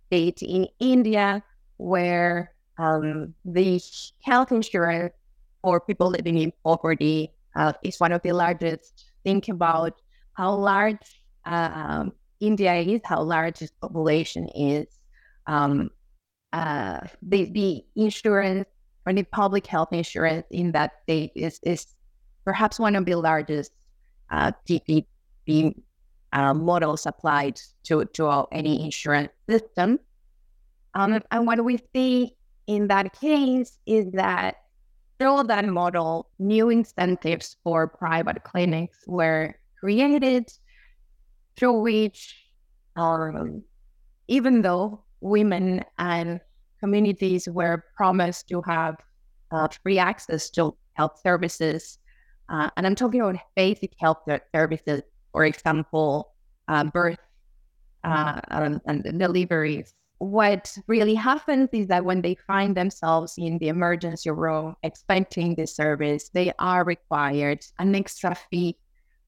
state 0.07 0.41
in 0.41 0.67
India, 0.81 1.43
where 1.77 2.55
um, 2.79 3.35
the 3.45 3.81
health 4.23 4.51
insurance 4.51 5.13
for 5.61 5.79
people 5.81 6.09
living 6.09 6.39
in 6.39 6.53
poverty 6.65 7.31
uh, 7.55 7.75
is 7.83 8.01
one 8.01 8.13
of 8.13 8.23
the 8.23 8.33
largest. 8.33 9.05
Think 9.25 9.49
about 9.49 10.01
how 10.33 10.55
large 10.55 11.23
uh, 11.45 12.07
India 12.41 12.75
is, 12.77 13.03
how 13.05 13.23
large 13.23 13.61
its 13.61 13.73
population 13.83 14.49
is. 14.55 14.87
Um, 15.47 15.91
uh, 16.55 17.01
the, 17.21 17.45
the 17.51 17.85
insurance 17.95 18.69
or 19.05 19.13
the 19.13 19.25
public 19.25 19.67
health 19.67 19.93
insurance 19.93 20.47
in 20.51 20.73
that 20.73 20.93
state 21.03 21.33
is, 21.35 21.61
is 21.63 21.87
perhaps 22.45 22.79
one 22.79 22.97
of 22.97 23.05
the 23.05 23.15
largest 23.15 23.73
uh, 24.31 24.53
PPP 24.69 25.75
uh, 26.33 26.55
models 26.55 27.07
applied 27.07 27.61
to, 27.85 28.05
to 28.07 28.47
any 28.53 28.85
insurance 28.85 29.33
system. 29.49 29.99
Um, 30.95 31.21
and 31.31 31.47
what 31.47 31.65
we 31.65 31.79
see 31.95 32.37
in 32.67 32.89
that 32.89 33.19
case 33.19 33.79
is 33.87 34.11
that 34.13 34.57
through 35.19 35.45
that 35.45 35.67
model, 35.67 36.29
new 36.39 36.69
incentives 36.71 37.57
for 37.63 37.87
private 37.87 38.43
clinics 38.45 38.99
were 39.07 39.55
created 39.79 40.53
through 41.57 41.81
which, 41.81 42.47
um, 42.97 43.63
even 44.29 44.63
though 44.63 45.03
women 45.21 45.85
and 45.99 46.41
communities 46.81 47.49
were 47.49 47.85
promised 47.97 48.49
to 48.49 48.63
have 48.63 48.97
uh, 49.53 49.69
free 49.83 49.99
access 49.99 50.51
to 50.51 50.75
health 50.95 51.21
services, 51.23 51.99
uh, 52.53 52.71
and 52.77 52.87
I'm 52.87 52.95
talking 52.95 53.21
about 53.21 53.37
basic 53.57 53.95
health 53.99 54.23
services, 54.55 55.03
for 55.33 55.45
example, 55.45 56.33
uh, 56.69 56.85
birth 56.85 57.19
uh, 58.05 58.41
and, 58.51 59.03
deliveries 59.19 59.95
what 60.23 60.79
really 60.87 61.17
happens 61.17 61.69
is 61.73 61.89
that 61.89 62.05
when 62.05 62.23
they 62.23 62.37
find 62.47 62.77
themselves 62.77 63.35
in 63.39 63.59
the 63.59 63.67
emergency 63.67 64.31
room 64.31 64.77
expecting 64.85 65.57
the 65.57 65.67
service, 65.67 66.29
they 66.29 66.53
are 66.61 66.85
required 66.85 67.59
an 67.81 67.93
extra 67.97 68.33
fee. 68.49 68.77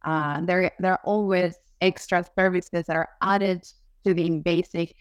Uh, 0.04 0.40
there, 0.42 0.70
there 0.78 0.92
are 0.92 1.00
always 1.02 1.56
extra 1.80 2.24
services 2.38 2.86
that 2.86 2.94
are 2.94 3.08
added 3.22 3.64
to 4.04 4.14
the 4.14 4.38
basic 4.38 4.94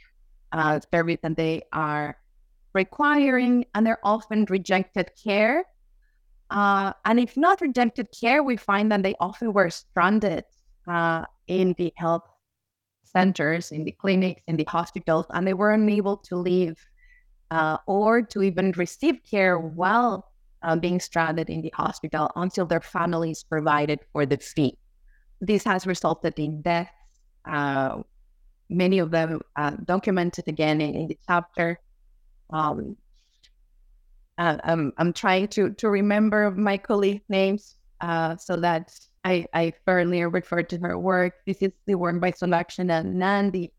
uh, 0.51 0.79
service 0.91 1.19
that 1.21 1.37
they 1.37 1.61
are 1.71 2.17
requiring, 2.73 3.63
and 3.75 3.85
they're 3.85 3.99
often 4.03 4.45
rejected 4.49 5.11
care. 5.23 5.63
Uh, 6.53 6.93
and 7.05 7.19
if 7.19 7.35
not 7.35 7.61
rejected 7.61 8.07
care, 8.17 8.43
we 8.43 8.55
find 8.55 8.91
that 8.91 9.01
they 9.01 9.15
often 9.19 9.51
were 9.51 9.71
stranded 9.71 10.45
uh, 10.87 11.25
in 11.47 11.73
the 11.79 11.91
health 11.97 12.21
centers, 13.03 13.71
in 13.71 13.83
the 13.83 13.91
clinics, 13.91 14.41
in 14.47 14.55
the 14.55 14.63
hospitals, 14.65 15.25
and 15.31 15.47
they 15.47 15.53
were 15.55 15.71
unable 15.71 16.15
to 16.15 16.35
leave 16.35 16.77
uh, 17.49 17.77
or 17.87 18.21
to 18.21 18.43
even 18.43 18.71
receive 18.77 19.19
care 19.29 19.57
while 19.57 20.31
uh, 20.61 20.75
being 20.75 20.99
stranded 20.99 21.49
in 21.49 21.61
the 21.61 21.73
hospital 21.73 22.29
until 22.35 22.67
their 22.67 22.81
families 22.81 23.43
provided 23.43 23.99
for 24.11 24.25
the 24.25 24.37
fee. 24.37 24.77
This 25.41 25.63
has 25.63 25.87
resulted 25.87 26.37
in 26.37 26.61
deaths, 26.61 26.91
uh, 27.45 27.97
many 28.69 28.99
of 28.99 29.09
them 29.09 29.41
uh, 29.55 29.71
documented 29.85 30.47
again 30.47 30.81
in, 30.81 30.93
in 30.95 31.07
the 31.07 31.17
chapter. 31.27 31.79
Um, 32.51 32.95
uh, 34.37 34.57
I'm, 34.63 34.93
I'm 34.97 35.13
trying 35.13 35.47
to, 35.49 35.71
to 35.71 35.89
remember 35.89 36.51
my 36.51 36.77
colleague 36.77 37.23
names 37.29 37.75
uh, 38.01 38.35
so 38.37 38.55
that 38.57 38.91
I, 39.23 39.45
I 39.53 39.73
earlier 39.87 40.29
referred 40.29 40.69
to 40.69 40.77
her 40.79 40.97
work. 40.97 41.35
This 41.45 41.61
is 41.61 41.71
the 41.85 41.95
work 41.95 42.19
by 42.19 42.31
Sulakshana 42.31 43.05
Nandi. 43.05 43.71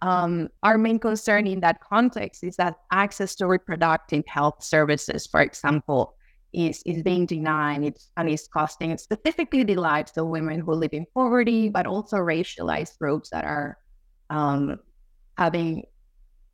Um, 0.00 0.48
our 0.64 0.78
main 0.78 0.98
concern 0.98 1.46
in 1.46 1.60
that 1.60 1.80
context 1.80 2.42
is 2.42 2.56
that 2.56 2.76
access 2.90 3.36
to 3.36 3.46
reproductive 3.46 4.24
health 4.26 4.64
services, 4.64 5.28
for 5.28 5.40
example, 5.40 6.14
is, 6.52 6.82
is 6.84 7.02
being 7.02 7.24
denied 7.24 7.84
it's, 7.84 8.10
and 8.16 8.28
is 8.28 8.48
costing 8.48 8.98
specifically 8.98 9.62
the 9.62 9.76
lives 9.76 10.12
of 10.16 10.26
women 10.26 10.60
who 10.60 10.72
live 10.72 10.92
in 10.92 11.06
poverty, 11.14 11.68
but 11.68 11.86
also 11.86 12.16
racialized 12.16 12.98
groups 12.98 13.30
that 13.30 13.44
are 13.44 13.78
um, 14.28 14.78
having 15.38 15.84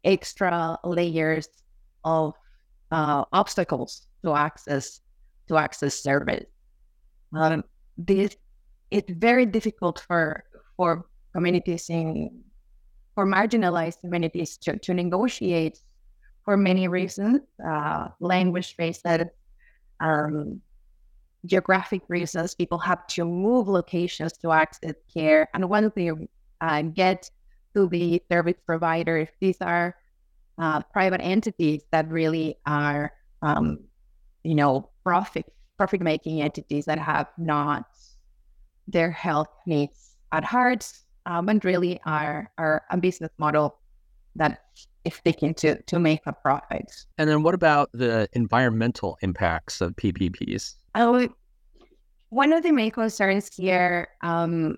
extra 0.04 0.78
layers 0.84 1.48
of 2.04 2.34
uh, 2.90 3.24
obstacles 3.32 4.06
to 4.24 4.34
access 4.34 5.00
to 5.48 5.56
access 5.56 5.94
service. 5.94 6.44
Um, 7.34 7.64
this 7.96 8.36
it's 8.90 9.10
very 9.10 9.46
difficult 9.46 10.00
for 10.06 10.44
for 10.76 11.06
communities 11.32 11.90
in 11.90 12.42
for 13.14 13.26
marginalized 13.26 14.00
communities 14.00 14.56
to, 14.58 14.78
to 14.78 14.94
negotiate 14.94 15.80
for 16.44 16.56
many 16.56 16.86
reasons, 16.86 17.40
uh, 17.66 18.08
language 18.20 18.76
reasons, 18.78 19.28
um, 19.98 20.60
geographic 21.44 22.02
reasons. 22.08 22.54
People 22.54 22.78
have 22.78 23.06
to 23.08 23.24
move 23.24 23.66
locations 23.66 24.34
to 24.38 24.52
access 24.52 24.94
care, 25.12 25.48
and 25.52 25.68
once 25.68 25.92
they 25.96 26.10
uh, 26.60 26.82
get 26.82 27.28
to 27.74 27.88
the 27.88 28.22
service 28.30 28.60
provider, 28.64 29.18
if 29.18 29.30
these 29.40 29.58
are 29.60 29.96
uh, 30.58 30.82
private 30.92 31.20
entities 31.20 31.82
that 31.92 32.08
really 32.10 32.56
are, 32.66 33.12
um, 33.42 33.78
you 34.42 34.54
know, 34.54 34.90
profit 35.04 35.46
profit 35.78 36.02
making 36.02 36.42
entities 36.42 36.84
that 36.84 36.98
have 36.98 37.28
not 37.38 37.86
their 38.88 39.10
health 39.10 39.48
needs 39.64 40.16
at 40.32 40.44
heart 40.44 40.92
um, 41.24 41.48
and 41.48 41.64
really 41.64 42.00
are, 42.04 42.50
are 42.58 42.82
a 42.90 42.96
business 42.96 43.30
model 43.38 43.78
that 44.34 44.64
is 45.04 45.14
seeking 45.24 45.54
to, 45.54 45.80
to 45.82 45.98
make 45.98 46.20
a 46.26 46.32
profit. 46.32 46.92
And 47.16 47.30
then 47.30 47.42
what 47.42 47.54
about 47.54 47.90
the 47.92 48.28
environmental 48.32 49.16
impacts 49.22 49.80
of 49.80 49.94
PPPs? 49.96 50.74
Uh, 50.94 51.28
one 52.30 52.52
of 52.52 52.62
the 52.62 52.72
main 52.72 52.90
concerns 52.90 53.54
here 53.54 54.08
um, 54.22 54.76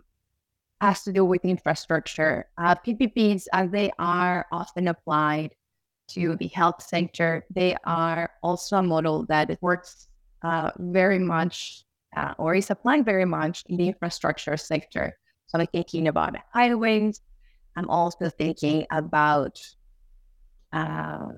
has 0.81 1.03
to 1.05 1.13
do 1.13 1.25
with 1.25 1.45
infrastructure. 1.45 2.47
Uh, 2.59 2.75
PPPs, 2.75 3.47
as 3.53 3.71
they 3.71 3.91
are 3.99 4.47
often 4.53 4.89
applied 4.89 5.51
to 6.11 6.37
the 6.37 6.49
health 6.49 6.83
sector, 6.83 7.45
they 7.51 7.77
are 7.85 8.31
also 8.43 8.77
a 8.77 8.83
model 8.83 9.27
that 9.29 9.59
works 9.61 10.09
uh, 10.43 10.71
very 10.79 11.19
much 11.19 11.85
uh, 12.17 12.35
or 12.39 12.55
is 12.55 12.71
applied 12.71 13.05
very 13.05 13.25
much 13.25 13.65
in 13.69 13.77
the 13.77 13.89
infrastructure 13.89 14.57
sector. 14.57 15.17
So 15.47 15.59
I'm 15.59 15.67
thinking 15.67 16.09
about 16.09 16.37
highways. 16.53 17.21
I'm 17.77 17.89
also 17.89 18.31
thinking 18.31 18.87
about 18.91 19.61
uh, 20.73 21.29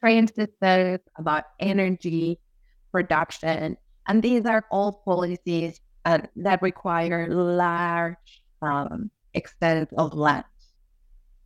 train 0.00 0.26
systems, 0.26 1.00
about 1.16 1.44
energy 1.60 2.40
production. 2.92 3.76
And 4.08 4.22
these 4.22 4.46
are 4.46 4.64
all 4.70 5.02
policies 5.04 5.80
uh, 6.04 6.18
that 6.36 6.62
require 6.62 7.28
large 7.28 8.42
um, 8.62 9.10
extent 9.34 9.90
of 9.98 10.14
land. 10.14 10.44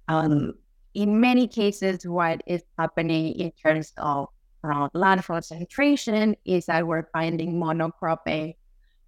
Um, 0.09 0.55
in 0.95 1.21
many 1.21 1.47
cases, 1.47 2.07
what 2.07 2.43
is 2.47 2.63
happening 2.79 3.35
in 3.35 3.53
terms 3.53 3.93
of 3.97 4.29
uh, 4.65 4.89
land 4.93 5.25
concentration 5.25 6.37
is 6.45 6.67
that 6.67 6.87
we're 6.87 7.07
finding 7.13 7.55
monocropping 7.55 8.55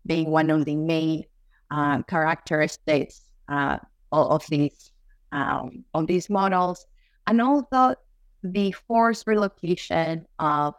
being 0.07 0.31
one 0.31 0.51
of 0.51 0.65
the 0.65 0.77
main 0.77 1.25
uh, 1.71 2.03
characteristics 2.03 3.23
uh, 3.49 3.79
of 4.11 4.47
these 4.49 4.91
um, 5.33 5.85
of 5.95 6.07
these 6.07 6.29
models, 6.29 6.87
and 7.27 7.41
also 7.41 7.95
the 8.43 8.73
forced 8.73 9.27
relocation 9.27 10.27
of 10.39 10.75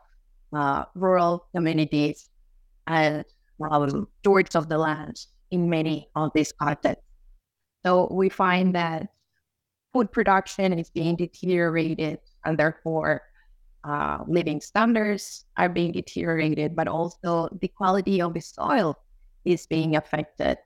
uh, 0.53 0.85
rural 0.93 1.47
communities 1.55 2.29
and 2.85 3.25
um, 3.71 4.07
stewards 4.19 4.55
of 4.55 4.69
the 4.69 4.77
land 4.77 5.25
in 5.49 5.69
many 5.69 6.07
of 6.15 6.31
these 6.35 6.51
contexts. 6.51 7.03
So 7.85 8.07
we 8.11 8.29
find 8.29 8.75
that 8.75 9.07
food 9.93 10.12
production 10.12 10.73
is 10.73 10.89
being 10.89 11.15
deteriorated, 11.15 12.19
and 12.43 12.58
therefore 12.58 13.21
uh, 13.84 14.23
living 14.27 14.60
standards 14.60 15.45
are 15.58 15.69
being 15.69 15.91
deteriorated, 15.91 16.75
but 16.75 16.88
also 16.88 17.47
the 17.62 17.67
quality 17.67 18.21
of 18.21 18.34
the 18.34 18.41
soil 18.41 18.97
is 19.45 19.67
being 19.67 19.95
affected 19.95 20.58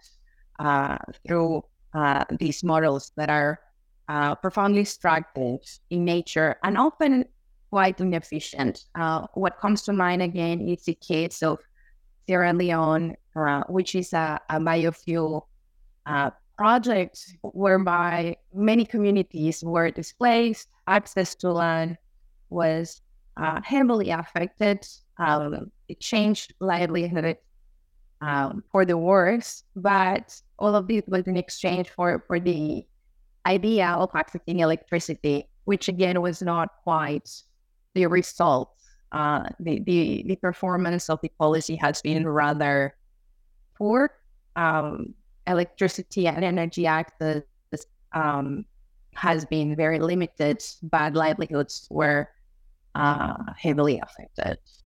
uh, 0.60 0.98
through 1.28 1.64
uh, 1.94 2.24
these 2.40 2.64
models 2.64 3.12
that 3.18 3.30
are 3.30 3.60
uh, 4.08 4.36
profoundly 4.36 4.82
extractive 4.82 5.60
in 5.90 6.06
nature 6.06 6.56
and 6.64 6.78
often 6.78 7.26
quite 7.70 8.00
inefficient. 8.00 8.86
Uh, 8.96 9.28
what 9.34 9.60
comes 9.60 9.82
to 9.82 9.92
mind 9.92 10.22
again 10.22 10.62
is 10.62 10.86
the 10.86 10.94
case 10.94 11.44
of 11.44 11.60
Sierra 12.26 12.54
Leone, 12.54 13.16
uh, 13.36 13.64
which 13.68 13.96
is 13.96 14.14
a, 14.14 14.40
a 14.50 14.60
biofuel 14.60 15.44
project 16.58 17.20
whereby 17.42 18.36
many 18.54 18.86
communities 18.86 19.64
were 19.64 19.92
displaced, 19.92 20.68
access 20.88 21.36
to 21.36 21.52
land 21.52 21.98
was 22.50 23.02
uh, 23.38 23.62
heavily 23.64 24.10
affected. 24.10 24.86
Um, 25.18 25.72
it 25.88 26.00
changed 26.00 26.54
livelihood 26.60 27.38
um, 28.22 28.64
for 28.72 28.86
the 28.86 28.98
worse, 28.98 29.64
but 29.76 30.40
all 30.58 30.76
of 30.76 30.88
this 30.88 31.04
was 31.08 31.28
in 31.28 31.38
exchange 31.38 31.90
for, 31.90 32.24
for 32.28 32.40
the 32.40 32.86
idea 33.46 33.88
of 33.90 34.12
accessing 34.12 34.60
electricity, 34.60 35.48
which 35.66 35.88
again 35.88 36.22
was 36.22 36.42
not 36.42 36.70
quite 36.84 37.30
the 37.94 38.08
result. 38.08 38.74
Uh, 39.12 39.48
the, 39.60 39.80
the, 39.86 40.24
the 40.28 40.36
performance 40.36 41.10
of 41.10 41.20
the 41.22 41.32
policy 41.40 41.76
has 41.76 42.02
been 42.02 42.28
rather 42.28 42.96
poor. 43.78 44.12
Um, 44.56 45.14
electricity 45.48 46.28
and 46.28 46.44
energy 46.44 46.86
access 46.86 47.42
um, 48.14 48.66
has 49.14 49.46
been 49.46 49.76
very 49.76 50.00
limited, 50.00 50.64
but 50.84 51.14
livelihoods 51.14 51.88
were 51.90 52.30
uh, 52.96 53.36
heavily 53.58 54.00
affected. 54.00 54.60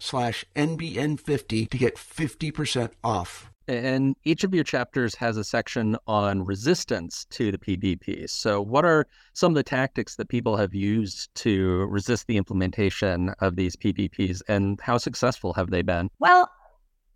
slash 0.00 0.44
NBN50 0.56 1.70
to 1.70 1.78
get 1.78 1.96
50% 1.96 2.90
off. 3.02 3.50
And 3.68 4.16
each 4.24 4.44
of 4.44 4.54
your 4.54 4.64
chapters 4.64 5.14
has 5.16 5.36
a 5.36 5.44
section 5.44 5.96
on 6.06 6.42
resistance 6.42 7.26
to 7.30 7.52
the 7.52 7.58
PPPs. 7.58 8.30
So, 8.30 8.62
what 8.62 8.86
are 8.86 9.06
some 9.34 9.52
of 9.52 9.56
the 9.56 9.62
tactics 9.62 10.16
that 10.16 10.30
people 10.30 10.56
have 10.56 10.74
used 10.74 11.28
to 11.36 11.84
resist 11.90 12.26
the 12.26 12.38
implementation 12.38 13.28
of 13.40 13.56
these 13.56 13.76
PPPs, 13.76 14.40
and 14.48 14.80
how 14.80 14.96
successful 14.96 15.52
have 15.52 15.68
they 15.68 15.82
been? 15.82 16.08
Well, 16.18 16.50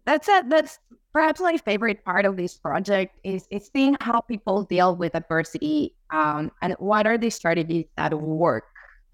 that's 0.05 0.29
it. 0.29 0.51
That's 0.51 0.79
perhaps 1.13 1.41
my 1.41 1.57
favorite 1.57 2.05
part 2.05 2.27
of 2.27 2.37
this 2.37 2.57
project 2.59 3.19
is, 3.25 3.47
is 3.51 3.71
seeing 3.73 3.97
how 4.01 4.21
people 4.21 4.65
deal 4.65 4.95
with 4.95 5.15
adversity 5.15 5.95
um, 6.11 6.51
and 6.61 6.75
what 6.79 7.07
are 7.07 7.17
the 7.17 7.31
strategies 7.31 7.87
that 7.97 8.13
work 8.13 8.65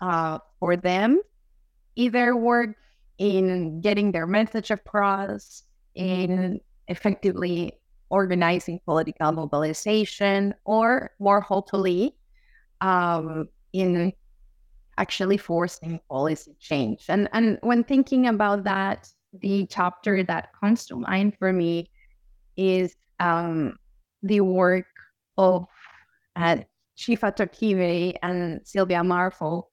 uh, 0.01 0.39
for 0.59 0.77
them. 0.77 1.21
Either 1.97 2.37
work 2.37 2.71
in 3.19 3.81
getting 3.81 4.13
their 4.13 4.27
message 4.27 4.71
across, 4.71 5.65
in 5.95 6.61
effectively 6.87 7.73
organizing 8.11 8.81
political 8.85 9.33
mobilization, 9.33 10.55
or 10.65 11.11
more 11.19 11.41
hopefully, 11.41 12.17
um, 12.81 13.49
in 13.73 14.13
actually 14.97 15.37
forcing 15.37 16.01
policy 16.09 16.55
change. 16.61 17.05
And 17.09 17.29
and 17.33 17.59
when 17.63 17.85
thinking 17.85 18.27
about 18.27 18.65
that, 18.65 19.09
the 19.33 19.67
chapter 19.67 20.23
that 20.25 20.51
comes 20.59 20.87
to 20.87 20.97
mind 20.97 21.37
for 21.39 21.53
me 21.53 21.91
is 22.57 22.95
um, 23.21 23.77
the 24.23 24.41
work 24.41 24.87
of 25.37 25.67
uh, 26.37 26.59
Shifa 26.97 27.37
Tokive 27.37 28.17
and 28.23 28.61
Sylvia 28.65 29.03
Marfo 29.03 29.65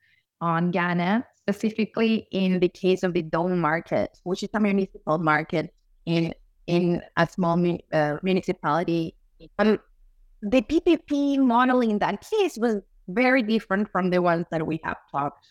on 0.41 0.71
Ghana 0.71 1.25
specifically 1.47 2.27
in 2.31 2.59
the 2.59 2.69
case 2.69 3.03
of 3.03 3.13
the 3.13 3.21
Dome 3.21 3.59
Market, 3.59 4.17
which 4.23 4.43
is 4.43 4.49
a 4.53 4.59
municipal 4.59 5.17
market 5.17 5.73
in 6.05 6.33
in 6.67 7.01
a 7.17 7.27
small 7.27 7.61
uh, 7.93 8.17
municipality. 8.23 9.15
Um, 9.59 9.79
the 10.41 10.61
PPP 10.61 11.37
model 11.37 11.81
in 11.81 11.99
that 11.99 12.25
case 12.27 12.57
was 12.57 12.81
very 13.07 13.43
different 13.43 13.91
from 13.91 14.09
the 14.09 14.21
ones 14.21 14.45
that 14.49 14.65
we 14.65 14.79
have 14.83 14.97
talked 15.11 15.45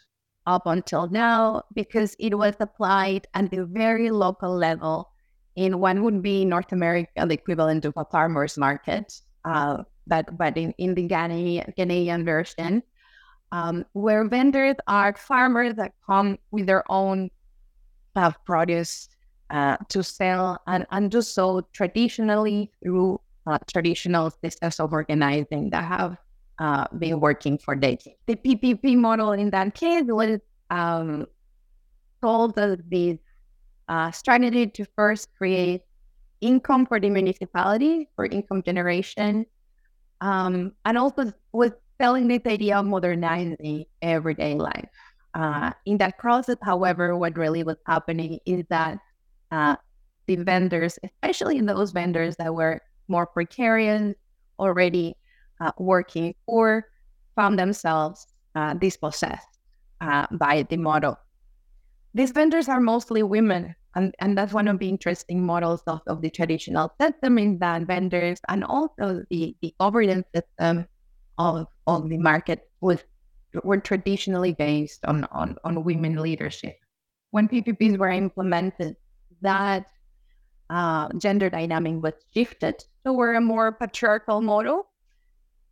up 0.46 0.66
until 0.66 1.08
now 1.08 1.62
because 1.74 2.16
it 2.18 2.36
was 2.36 2.54
applied 2.58 3.26
at 3.34 3.50
the 3.50 3.64
very 3.64 4.10
local 4.10 4.54
level 4.54 5.10
in 5.54 5.78
what 5.78 5.96
would 6.00 6.20
be 6.20 6.44
North 6.44 6.72
America 6.72 7.26
the 7.26 7.34
equivalent 7.34 7.84
of 7.84 7.94
a 7.96 8.04
farmer's 8.04 8.58
market, 8.58 9.20
uh, 9.44 9.84
but 10.08 10.36
but 10.36 10.56
in, 10.56 10.74
in 10.78 10.94
the 10.94 11.08
Ghanaian, 11.08 11.72
Ghanaian 11.76 12.24
version 12.24 12.82
um, 13.54 13.84
where 13.92 14.26
vendors 14.26 14.74
are 14.88 15.14
farmers 15.14 15.74
that 15.76 15.92
come 16.04 16.36
with 16.50 16.66
their 16.66 16.82
own 16.90 17.30
uh, 18.16 18.32
produce 18.44 19.08
uh, 19.50 19.76
to 19.88 20.02
sell 20.02 20.60
and, 20.66 20.84
and 20.90 21.12
do 21.12 21.22
so 21.22 21.60
traditionally 21.72 22.72
through 22.82 23.20
uh, 23.46 23.58
traditional 23.72 24.32
systems 24.42 24.80
of 24.80 24.92
organizing 24.92 25.70
that 25.70 25.84
have 25.84 26.16
uh, 26.58 26.86
been 26.98 27.20
working 27.20 27.56
for 27.56 27.76
decades. 27.76 28.16
The 28.26 28.34
PPP 28.34 28.96
model 28.96 29.30
in 29.32 29.50
that 29.50 29.74
case 29.74 30.04
was 30.06 30.40
um, 30.70 31.26
told 32.20 32.58
as 32.58 32.78
the 32.88 33.20
uh, 33.86 34.10
strategy 34.10 34.66
to 34.66 34.84
first 34.96 35.28
create 35.38 35.82
income 36.40 36.86
for 36.86 36.98
the 36.98 37.08
municipality 37.08 38.08
for 38.16 38.26
income 38.26 38.64
generation 38.64 39.46
um, 40.20 40.72
and 40.84 40.98
also 40.98 41.32
was 41.52 41.70
selling 42.00 42.28
this 42.28 42.42
idea 42.46 42.78
of 42.78 42.86
modernizing 42.86 43.84
everyday 44.02 44.54
life. 44.54 44.88
Uh, 45.34 45.72
in 45.86 45.98
that 45.98 46.18
process, 46.18 46.56
however, 46.62 47.16
what 47.16 47.36
really 47.36 47.62
was 47.62 47.76
happening 47.86 48.38
is 48.46 48.64
that 48.70 48.98
uh, 49.50 49.76
the 50.26 50.36
vendors, 50.36 50.98
especially 51.02 51.60
those 51.60 51.90
vendors 51.92 52.36
that 52.36 52.54
were 52.54 52.80
more 53.08 53.26
precarious, 53.26 54.14
already 54.58 55.16
uh, 55.60 55.72
working, 55.78 56.34
or 56.46 56.86
found 57.34 57.58
themselves 57.58 58.26
uh, 58.54 58.74
dispossessed 58.74 59.58
uh, 60.00 60.26
by 60.32 60.62
the 60.70 60.76
model. 60.76 61.18
These 62.14 62.30
vendors 62.30 62.68
are 62.68 62.80
mostly 62.80 63.24
women, 63.24 63.74
and, 63.96 64.14
and 64.20 64.38
that's 64.38 64.52
one 64.52 64.68
of 64.68 64.78
the 64.78 64.88
interesting 64.88 65.44
models 65.44 65.82
of, 65.88 66.00
of 66.06 66.22
the 66.22 66.30
traditional 66.30 66.92
system 67.00 67.38
in 67.38 67.58
that 67.58 67.82
vendors 67.82 68.40
and 68.48 68.62
also 68.62 69.24
the, 69.30 69.56
the 69.62 69.74
governance 69.80 70.26
system 70.34 70.86
of, 71.38 71.66
of 71.86 72.08
the 72.08 72.18
market 72.18 72.68
was 72.80 73.02
were 73.62 73.78
traditionally 73.78 74.52
based 74.52 75.04
on, 75.04 75.24
on, 75.30 75.56
on 75.64 75.84
women 75.84 76.16
leadership. 76.16 76.76
When 77.30 77.48
PPPs 77.48 77.98
were 77.98 78.10
implemented, 78.10 78.96
that 79.42 79.86
uh, 80.70 81.08
gender 81.18 81.50
dynamic 81.50 82.02
was 82.02 82.14
shifted 82.32 82.84
toward 83.04 83.36
a 83.36 83.40
more 83.40 83.72
patriarchal 83.72 84.40
model. 84.40 84.88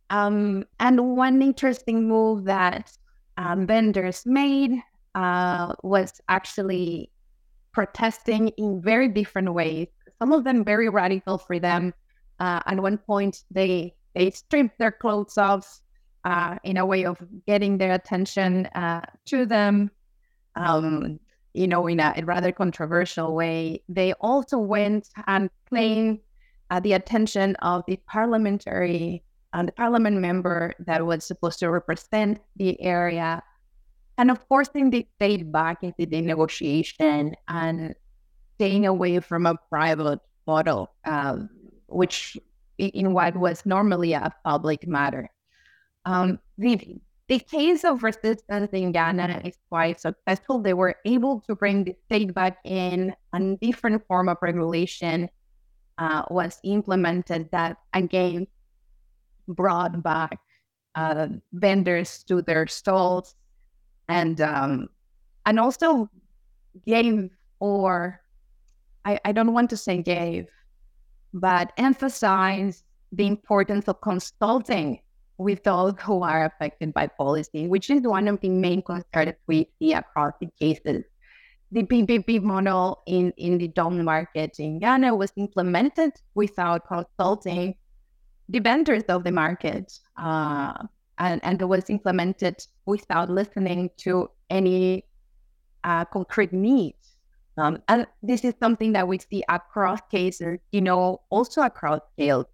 Um, 0.09 0.65
and 0.79 1.15
one 1.15 1.41
interesting 1.41 2.07
move 2.07 2.45
that 2.45 2.91
um, 3.37 3.65
vendors 3.65 4.23
made 4.25 4.81
uh, 5.15 5.73
was 5.83 6.21
actually 6.29 7.11
protesting 7.71 8.49
in 8.49 8.81
very 8.81 9.07
different 9.07 9.51
ways. 9.53 9.87
Some 10.19 10.31
of 10.31 10.43
them 10.43 10.63
very 10.63 10.89
radical 10.89 11.37
for 11.37 11.59
them. 11.59 11.93
Uh, 12.39 12.61
at 12.65 12.79
one 12.79 12.97
point, 12.97 13.43
they 13.49 13.95
they 14.13 14.29
strip 14.29 14.77
their 14.77 14.91
clothes 14.91 15.37
off 15.37 15.81
uh, 16.23 16.57
in 16.63 16.77
a 16.77 16.85
way 16.85 17.05
of 17.05 17.17
getting 17.47 17.77
their 17.77 17.93
attention 17.93 18.65
uh, 18.67 19.01
to 19.25 19.45
them. 19.45 19.91
Um, 20.55 21.19
you 21.53 21.67
know, 21.67 21.85
in 21.87 21.99
a, 21.99 22.13
a, 22.17 22.25
rather 22.25 22.51
controversial 22.51 23.35
way. 23.35 23.83
They 23.87 24.13
also 24.13 24.57
went 24.57 25.09
and 25.27 25.49
claimed 25.69 26.19
uh, 26.71 26.79
the 26.79 26.93
attention 26.93 27.55
of 27.57 27.83
the 27.87 27.99
parliamentary 28.07 29.23
and 29.53 29.67
uh, 29.67 29.71
the 29.71 29.71
parliament 29.73 30.17
member 30.17 30.73
that 30.79 31.05
was 31.05 31.23
supposed 31.23 31.59
to 31.59 31.69
represent 31.69 32.39
the 32.55 32.81
area, 32.81 33.43
and 34.17 34.31
of 34.31 34.39
forcing 34.47 34.89
the 34.89 35.07
state 35.15 35.51
back 35.51 35.83
into 35.83 36.05
the 36.05 36.21
negotiation 36.21 37.35
and 37.47 37.93
staying 38.55 38.85
away 38.87 39.19
from 39.19 39.45
a 39.45 39.55
private 39.69 40.19
model, 40.47 40.91
um, 41.05 41.49
which 41.87 42.37
in 42.77 43.13
what 43.13 43.35
was 43.37 43.65
normally 43.65 44.13
a 44.13 44.33
public 44.43 44.87
matter. 44.87 45.29
Um, 46.05 46.39
the, 46.57 46.97
the 47.27 47.39
case 47.39 47.83
of 47.83 48.03
resistance 48.03 48.69
in 48.73 48.91
Ghana 48.91 49.41
is 49.45 49.57
quite 49.69 49.99
successful. 49.99 50.59
They 50.59 50.73
were 50.73 50.95
able 51.05 51.41
to 51.47 51.55
bring 51.55 51.83
the 51.83 51.95
state 52.05 52.33
back 52.33 52.57
in, 52.65 53.15
a 53.33 53.55
different 53.61 54.05
form 54.07 54.29
of 54.29 54.37
regulation 54.41 55.29
uh, 55.97 56.23
was 56.29 56.59
implemented 56.63 57.49
that 57.51 57.77
again 57.93 58.47
brought 59.47 60.01
back 60.01 60.39
uh, 60.95 61.27
vendors 61.53 62.23
to 62.23 62.41
their 62.41 62.67
stalls 62.67 63.35
and 64.09 64.41
um, 64.41 64.89
and 65.45 65.59
also 65.59 66.09
gave 66.85 67.29
or 67.59 68.21
I, 69.05 69.19
I 69.25 69.31
don't 69.31 69.53
want 69.53 69.69
to 69.71 69.77
say 69.77 70.01
gave 70.01 70.47
but 71.33 71.71
emphasize 71.77 72.83
the 73.11 73.27
importance 73.27 73.87
of 73.87 74.01
consulting 74.01 74.99
with 75.37 75.63
those 75.63 75.93
who 76.01 76.23
are 76.23 76.45
affected 76.45 76.93
by 76.93 77.07
policy, 77.07 77.67
which 77.67 77.89
is 77.89 78.01
one 78.01 78.27
of 78.27 78.39
the 78.41 78.49
main 78.49 78.81
concerns 78.81 79.33
we 79.47 79.69
see 79.79 79.93
across 79.93 80.33
the 80.39 80.47
cases 80.59 81.03
the 81.73 81.83
PPP 81.83 82.41
model 82.41 83.01
in, 83.07 83.33
in 83.37 83.57
the 83.57 83.67
Dome 83.67 84.03
market 84.03 84.59
in 84.59 84.77
Ghana 84.77 85.15
was 85.15 85.33
implemented 85.35 86.13
without 86.35 86.87
consulting 86.87 87.75
the 88.47 88.59
vendors 88.59 89.03
of 89.03 89.23
the 89.23 89.31
market. 89.31 89.91
Uh, 90.15 90.73
and, 91.17 91.43
and 91.43 91.59
it 91.59 91.65
was 91.65 91.89
implemented 91.89 92.63
without 92.85 93.29
listening 93.29 93.89
to 93.97 94.29
any 94.51 95.05
uh, 95.83 96.05
concrete 96.05 96.53
needs. 96.53 97.15
Um, 97.57 97.81
and 97.87 98.05
this 98.21 98.43
is 98.43 98.53
something 98.59 98.93
that 98.93 99.07
we 99.07 99.17
see 99.17 99.43
across 99.49 99.99
cases, 100.11 100.59
you 100.71 100.81
know, 100.81 101.21
also 101.31 101.61
across 101.63 102.01
scales. 102.13 102.45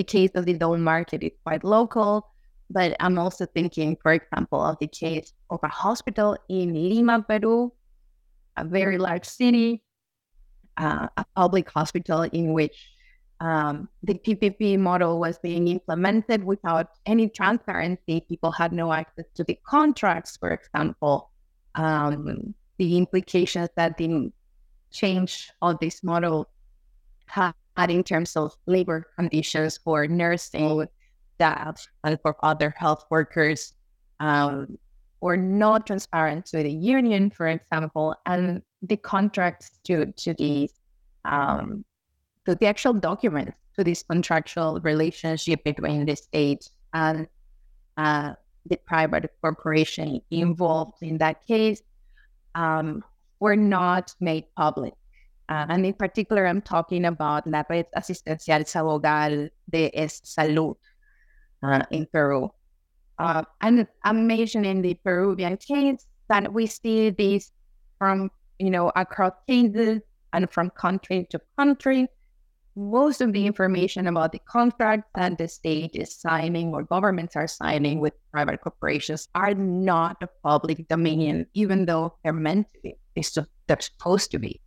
The 0.00 0.04
case 0.04 0.30
of 0.34 0.46
the 0.46 0.54
Dome 0.54 0.82
market 0.82 1.22
is 1.22 1.32
quite 1.44 1.62
local, 1.62 2.26
but 2.70 2.96
I'm 3.00 3.18
also 3.18 3.44
thinking, 3.44 3.98
for 4.02 4.14
example, 4.14 4.58
of 4.58 4.78
the 4.80 4.86
case 4.86 5.34
of 5.50 5.60
a 5.62 5.68
hospital 5.68 6.38
in 6.48 6.72
Lima, 6.72 7.20
Peru, 7.20 7.70
a 8.56 8.64
very 8.64 8.96
large 8.96 9.26
city, 9.26 9.82
uh, 10.78 11.08
a 11.18 11.24
public 11.36 11.68
hospital 11.68 12.22
in 12.22 12.54
which 12.54 12.88
um, 13.40 13.90
the 14.02 14.14
PPP 14.14 14.78
model 14.78 15.20
was 15.20 15.36
being 15.36 15.68
implemented 15.68 16.44
without 16.44 16.86
any 17.04 17.28
transparency. 17.28 18.24
People 18.26 18.52
had 18.52 18.72
no 18.72 18.94
access 18.94 19.26
to 19.34 19.44
the 19.44 19.58
contracts, 19.66 20.38
for 20.38 20.48
example. 20.52 21.30
Um, 21.74 22.54
the 22.78 22.96
implications 22.96 23.68
that 23.76 23.98
the 23.98 24.32
change 24.90 25.50
of 25.60 25.78
this 25.78 26.02
model 26.02 26.48
had 27.26 27.52
in 27.88 28.02
terms 28.02 28.36
of 28.36 28.52
labor 28.66 29.06
conditions 29.16 29.78
for 29.78 30.06
nursing 30.06 30.86
staff 31.36 31.86
and 32.04 32.18
for 32.20 32.36
other 32.44 32.74
health 32.76 33.04
workers 33.10 33.72
um, 34.18 34.76
were 35.20 35.36
not 35.36 35.86
transparent 35.86 36.46
to 36.46 36.62
the 36.62 36.70
union, 36.70 37.30
for 37.30 37.46
example, 37.48 38.14
and 38.26 38.62
the 38.82 38.96
contracts 38.96 39.78
to 39.84 40.12
to 40.12 40.34
the 40.34 40.68
um, 41.24 41.84
to 42.46 42.54
the 42.54 42.66
actual 42.66 42.92
documents 42.92 43.52
to 43.76 43.84
this 43.84 44.02
contractual 44.02 44.80
relationship 44.80 45.62
between 45.64 46.04
the 46.06 46.16
state 46.16 46.68
and 46.92 47.28
uh, 47.96 48.32
the 48.66 48.76
private 48.86 49.30
corporation 49.40 50.20
involved 50.30 51.02
in 51.02 51.18
that 51.18 51.46
case 51.46 51.82
um, 52.54 53.02
were 53.38 53.56
not 53.56 54.14
made 54.20 54.44
public. 54.56 54.94
Uh, 55.50 55.66
and 55.68 55.84
in 55.84 55.92
particular, 55.92 56.46
I'm 56.46 56.62
talking 56.62 57.04
about 57.06 57.44
la 57.44 57.64
red 57.68 57.86
asistencial 57.96 58.62
Sabogal 58.62 59.50
de 59.68 59.90
Salud 60.06 60.76
uh, 61.64 61.82
in 61.90 62.06
Peru. 62.06 62.50
Uh, 63.18 63.42
and 63.60 63.86
I'm 64.04 64.28
mentioning 64.28 64.80
the 64.80 64.94
Peruvian 64.94 65.56
case 65.56 66.06
that 66.28 66.52
we 66.52 66.66
see 66.66 67.10
this 67.10 67.50
from, 67.98 68.30
you 68.60 68.70
know, 68.70 68.92
across 68.94 69.32
cases 69.48 70.00
and 70.32 70.48
from 70.50 70.70
country 70.70 71.26
to 71.30 71.40
country. 71.58 72.06
Most 72.76 73.20
of 73.20 73.32
the 73.32 73.44
information 73.44 74.06
about 74.06 74.30
the 74.30 74.38
contract 74.38 75.10
that 75.16 75.36
the 75.36 75.48
state 75.48 75.90
is 75.94 76.14
signing 76.14 76.72
or 76.72 76.84
governments 76.84 77.34
are 77.34 77.48
signing 77.48 77.98
with 77.98 78.14
private 78.30 78.60
corporations 78.60 79.28
are 79.34 79.54
not 79.54 80.16
a 80.22 80.28
public 80.44 80.86
domain, 80.86 81.46
even 81.54 81.86
though 81.86 82.14
they're 82.22 82.32
meant 82.32 82.68
to 82.72 82.80
be. 82.80 82.94
They're 83.66 83.80
supposed 83.80 84.30
to 84.30 84.38
be. 84.38 84.60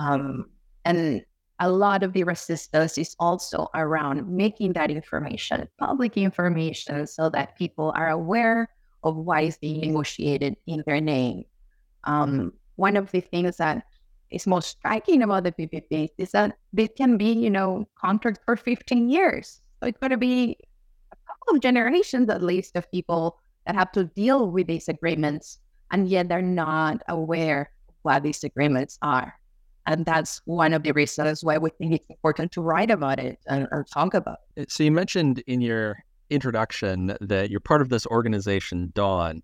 Um, 0.00 0.46
and 0.86 1.22
a 1.60 1.70
lot 1.70 2.02
of 2.02 2.14
the 2.14 2.24
resistance 2.24 2.96
is 2.96 3.14
also 3.20 3.68
around 3.74 4.26
making 4.26 4.72
that 4.72 4.90
information 4.90 5.68
public 5.78 6.16
information 6.16 7.06
so 7.06 7.28
that 7.28 7.56
people 7.56 7.92
are 7.94 8.08
aware 8.08 8.70
of 9.04 9.16
what 9.16 9.44
is 9.44 9.58
being 9.58 9.92
negotiated 9.92 10.56
in 10.66 10.82
their 10.86 11.02
name. 11.02 11.44
Um, 12.04 12.54
one 12.76 12.96
of 12.96 13.10
the 13.10 13.20
things 13.20 13.58
that 13.58 13.84
is 14.30 14.46
most 14.46 14.70
striking 14.70 15.22
about 15.22 15.44
the 15.44 15.52
PPP 15.52 16.08
is 16.16 16.30
that 16.32 16.56
this 16.72 16.88
can 16.96 17.18
be, 17.18 17.32
you 17.32 17.50
know, 17.50 17.86
contracts 17.94 18.40
for 18.46 18.56
15 18.56 19.10
years. 19.10 19.60
So 19.80 19.88
it's 19.88 19.98
going 19.98 20.12
to 20.12 20.16
be 20.16 20.56
a 21.12 21.16
couple 21.26 21.56
of 21.56 21.60
generations 21.60 22.30
at 22.30 22.42
least 22.42 22.74
of 22.76 22.90
people 22.90 23.38
that 23.66 23.74
have 23.74 23.92
to 23.92 24.04
deal 24.04 24.50
with 24.50 24.66
these 24.66 24.88
agreements, 24.88 25.58
and 25.90 26.08
yet 26.08 26.30
they're 26.30 26.40
not 26.40 27.02
aware 27.08 27.70
of 27.88 27.94
what 28.02 28.22
these 28.22 28.44
agreements 28.44 28.98
are. 29.02 29.39
And 29.86 30.04
that's 30.04 30.40
one 30.44 30.72
of 30.72 30.82
the 30.82 30.92
reasons 30.92 31.42
why 31.42 31.58
we 31.58 31.70
think 31.70 31.94
it's 31.94 32.10
important 32.10 32.52
to 32.52 32.60
write 32.60 32.90
about 32.90 33.18
it 33.18 33.38
and, 33.46 33.66
or 33.72 33.84
talk 33.92 34.14
about 34.14 34.38
it. 34.56 34.70
So 34.70 34.84
you 34.84 34.92
mentioned 34.92 35.42
in 35.46 35.60
your 35.60 36.04
introduction 36.28 37.16
that 37.20 37.50
you're 37.50 37.60
part 37.60 37.80
of 37.82 37.88
this 37.88 38.06
organization, 38.06 38.92
Dawn. 38.94 39.42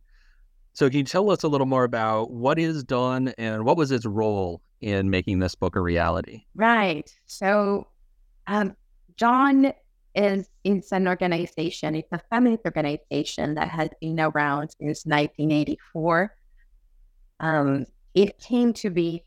So 0.72 0.88
can 0.90 0.98
you 0.98 1.04
tell 1.04 1.30
us 1.30 1.42
a 1.42 1.48
little 1.48 1.66
more 1.66 1.84
about 1.84 2.30
what 2.30 2.58
is 2.58 2.84
Dawn 2.84 3.28
and 3.38 3.64
what 3.64 3.76
was 3.76 3.90
its 3.90 4.04
role 4.04 4.60
in 4.80 5.08
making 5.08 5.38
this 5.38 5.54
book 5.54 5.74
a 5.74 5.80
reality? 5.80 6.44
Right. 6.54 7.10
So 7.24 7.88
um, 8.46 8.76
Dawn 9.16 9.72
is 10.14 10.48
it's 10.64 10.92
an 10.92 11.08
organization, 11.08 11.94
it's 11.94 12.12
a 12.12 12.20
feminist 12.30 12.62
organization 12.64 13.54
that 13.54 13.68
has 13.68 13.88
been 14.00 14.20
around 14.20 14.70
since 14.78 15.04
1984. 15.04 16.34
Um, 17.40 17.86
it 18.14 18.38
came 18.38 18.72
to 18.74 18.90
be 18.90 19.22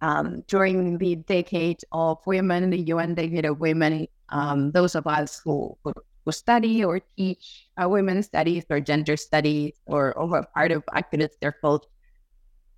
um, 0.00 0.42
during 0.46 0.98
the 0.98 1.16
decade 1.16 1.82
of 1.92 2.18
women, 2.26 2.70
the 2.70 2.80
UN 2.92 3.14
decade 3.14 3.44
of 3.44 3.60
women, 3.60 4.06
um, 4.28 4.70
those 4.72 4.94
of 4.94 5.06
us 5.06 5.40
who, 5.44 5.76
who, 5.84 5.92
study 6.30 6.84
or 6.84 7.00
teach 7.16 7.68
uh, 7.82 7.88
women's 7.88 8.26
studies 8.26 8.62
or 8.68 8.80
gender 8.80 9.16
studies 9.16 9.72
or, 9.86 10.12
or 10.12 10.44
part 10.54 10.70
of 10.72 10.84
activist 10.94 11.30
circles, 11.42 11.80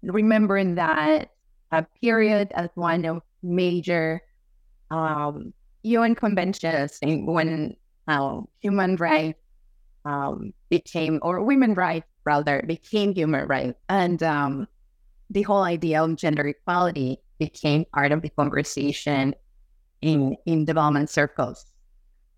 remembering 0.03 0.77
that 0.77 1.31
period 2.01 2.53
as 2.55 2.71
one 2.75 3.05
of 3.05 3.23
major 3.43 4.23
um, 4.93 5.53
UN 5.83 6.15
conventions 6.15 6.99
when 7.03 7.75
uh, 8.07 8.41
human 8.61 8.97
rights 8.97 9.39
um, 10.05 10.53
became, 10.69 11.19
or 11.23 11.43
women 11.43 11.75
rights 11.75 12.07
rather, 12.25 12.63
became 12.67 13.15
human 13.15 13.47
rights. 13.47 13.79
And 13.89 14.23
um, 14.23 14.69
the 15.31 15.43
whole 15.43 15.63
idea 15.63 16.03
of 16.03 16.17
gender 16.17 16.47
equality 16.47 17.19
became 17.39 17.85
part 17.95 18.13
of 18.13 18.21
the 18.23 18.29
conversation 18.31 19.35
in 20.03 20.37
in 20.45 20.65
development 20.65 21.09
circles. 21.09 21.67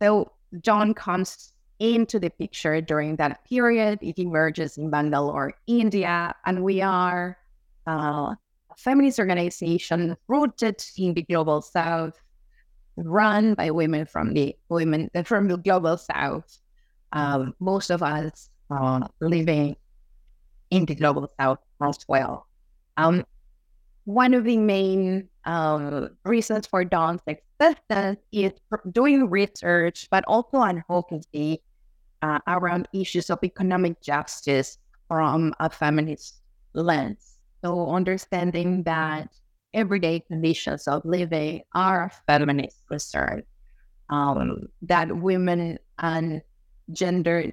So 0.00 0.32
Dawn 0.60 0.94
comes 0.94 1.52
into 1.78 2.20
the 2.20 2.30
picture 2.30 2.80
during 2.80 3.16
that 3.16 3.44
period. 3.44 3.98
It 4.02 4.18
emerges 4.18 4.76
in 4.78 4.90
Bangalore, 4.90 5.54
India, 5.66 6.34
and 6.46 6.62
we 6.62 6.82
are 6.82 7.38
uh, 7.88 8.34
a 8.70 8.76
feminist 8.76 9.18
organization 9.18 10.16
rooted 10.28 10.84
in 10.96 11.14
the 11.14 11.22
global 11.22 11.62
south, 11.62 12.20
run 12.96 13.54
by 13.54 13.70
women 13.70 14.06
from 14.06 14.34
the 14.34 14.54
women 14.68 15.10
from 15.24 15.48
the 15.48 15.56
global 15.56 15.96
south. 15.96 16.58
Um, 17.12 17.54
most 17.58 17.90
of 17.90 18.02
us 18.02 18.48
uh, 18.70 19.08
living 19.20 19.76
in 20.70 20.86
the 20.86 20.94
global 20.94 21.30
south 21.38 21.58
as 21.82 21.98
well. 22.08 22.46
Um, 22.96 23.24
one 24.04 24.34
of 24.34 24.44
the 24.44 24.56
main 24.56 25.28
um, 25.44 26.10
reasons 26.24 26.66
for 26.66 26.84
Dawn's 26.84 27.22
existence 27.26 28.18
is 28.32 28.52
doing 28.90 29.30
research, 29.30 30.08
but 30.10 30.24
also 30.26 30.62
advocacy 30.62 31.62
uh, 32.22 32.38
around 32.46 32.88
issues 32.92 33.30
of 33.30 33.38
economic 33.42 34.00
justice 34.00 34.78
from 35.08 35.54
a 35.60 35.70
feminist 35.70 36.40
lens. 36.74 37.38
So, 37.64 37.90
understanding 37.90 38.82
that 38.84 39.28
everyday 39.74 40.20
conditions 40.20 40.88
of 40.88 41.04
living 41.04 41.62
are 41.74 42.04
a 42.04 42.10
feminist 42.26 42.76
concern, 42.88 43.42
um, 44.10 44.68
that 44.82 45.16
women 45.16 45.78
and 45.98 46.42
gender 46.92 47.52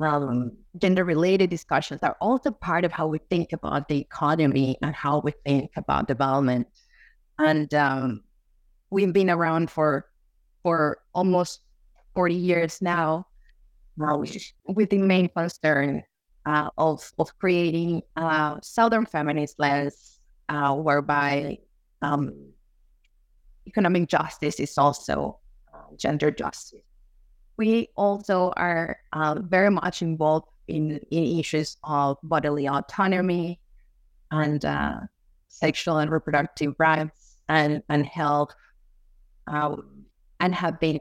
um, 0.00 0.52
gender 0.78 1.04
related 1.04 1.50
discussions 1.50 2.02
are 2.02 2.16
also 2.20 2.50
part 2.50 2.84
of 2.84 2.92
how 2.92 3.06
we 3.06 3.18
think 3.30 3.52
about 3.52 3.88
the 3.88 4.00
economy 4.00 4.76
and 4.82 4.94
how 4.94 5.20
we 5.20 5.32
think 5.44 5.70
about 5.76 6.08
development. 6.08 6.66
And 7.38 7.72
um, 7.74 8.22
we've 8.90 9.12
been 9.12 9.30
around 9.30 9.70
for 9.70 10.06
for 10.62 10.98
almost 11.14 11.60
40 12.14 12.34
years 12.34 12.80
now 12.80 13.26
uh, 14.02 14.16
with 14.66 14.90
the 14.90 14.98
main 14.98 15.28
concern 15.28 16.02
uh, 16.46 16.70
of, 16.78 17.12
of 17.18 17.38
creating 17.38 18.02
a 18.16 18.58
Southern 18.62 19.04
feminist 19.04 19.58
lens 19.58 20.20
uh, 20.48 20.74
whereby 20.74 21.58
um, 22.00 22.32
economic 23.66 24.08
justice 24.08 24.58
is 24.58 24.78
also 24.78 25.38
uh, 25.72 25.94
gender 25.98 26.30
justice 26.30 26.80
we 27.56 27.88
also 27.96 28.52
are 28.56 28.98
uh, 29.12 29.36
very 29.40 29.70
much 29.70 30.02
involved 30.02 30.48
in, 30.68 31.00
in 31.10 31.38
issues 31.38 31.76
of 31.84 32.18
bodily 32.22 32.68
autonomy 32.68 33.60
and 34.30 34.64
uh, 34.64 35.00
sexual 35.48 35.98
and 35.98 36.10
reproductive 36.10 36.74
rights 36.78 37.36
and, 37.48 37.82
and 37.88 38.06
health, 38.06 38.54
um, 39.46 40.04
and 40.40 40.54
have 40.54 40.80
been 40.80 41.00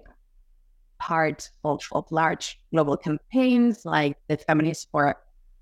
part 0.99 1.49
of, 1.63 1.81
of 1.91 2.05
large 2.11 2.59
global 2.71 2.97
campaigns 2.97 3.85
like 3.85 4.17
the 4.27 4.37
Feminists 4.37 4.87
for 4.91 5.15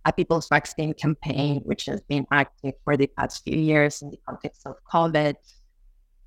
a 0.06 0.12
people's 0.12 0.50
vaccine 0.50 0.94
campaign, 0.94 1.62
which 1.64 1.86
has 1.86 2.02
been 2.02 2.26
active 2.32 2.74
for 2.84 2.98
the 2.98 3.08
past 3.08 3.44
few 3.44 3.58
years 3.58 4.02
in 4.02 4.10
the 4.10 4.20
context 4.28 4.62
of 4.66 4.76
COVID, 4.92 5.36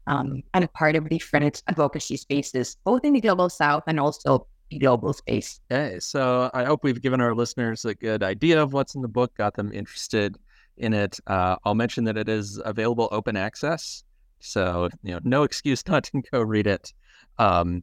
um, 0.06 0.42
and 0.52 0.64
a 0.64 0.68
part 0.68 0.96
of 0.96 1.08
different 1.08 1.62
advocacy 1.68 2.16
spaces, 2.16 2.76
both 2.84 3.04
in 3.04 3.14
the 3.14 3.20
global 3.20 3.48
south 3.48 3.82
and 3.86 3.98
also 3.98 4.46
global 4.78 5.12
space. 5.12 5.60
Okay, 5.70 5.98
so 6.00 6.50
I 6.54 6.64
hope 6.64 6.84
we've 6.84 7.00
given 7.00 7.20
our 7.20 7.34
listeners 7.34 7.84
a 7.84 7.94
good 7.94 8.22
idea 8.22 8.62
of 8.62 8.72
what's 8.72 8.94
in 8.94 9.02
the 9.02 9.08
book, 9.08 9.34
got 9.36 9.54
them 9.54 9.72
interested 9.72 10.36
in 10.76 10.92
it. 10.92 11.18
Uh, 11.26 11.56
I'll 11.64 11.74
mention 11.74 12.04
that 12.04 12.16
it 12.16 12.28
is 12.28 12.60
available 12.64 13.08
open 13.12 13.36
access, 13.36 14.04
so 14.40 14.88
you 15.02 15.12
know, 15.12 15.20
no 15.24 15.42
excuse 15.42 15.86
not 15.88 16.04
to 16.04 16.22
go 16.32 16.40
read 16.42 16.66
it. 16.66 16.92
Um, 17.38 17.82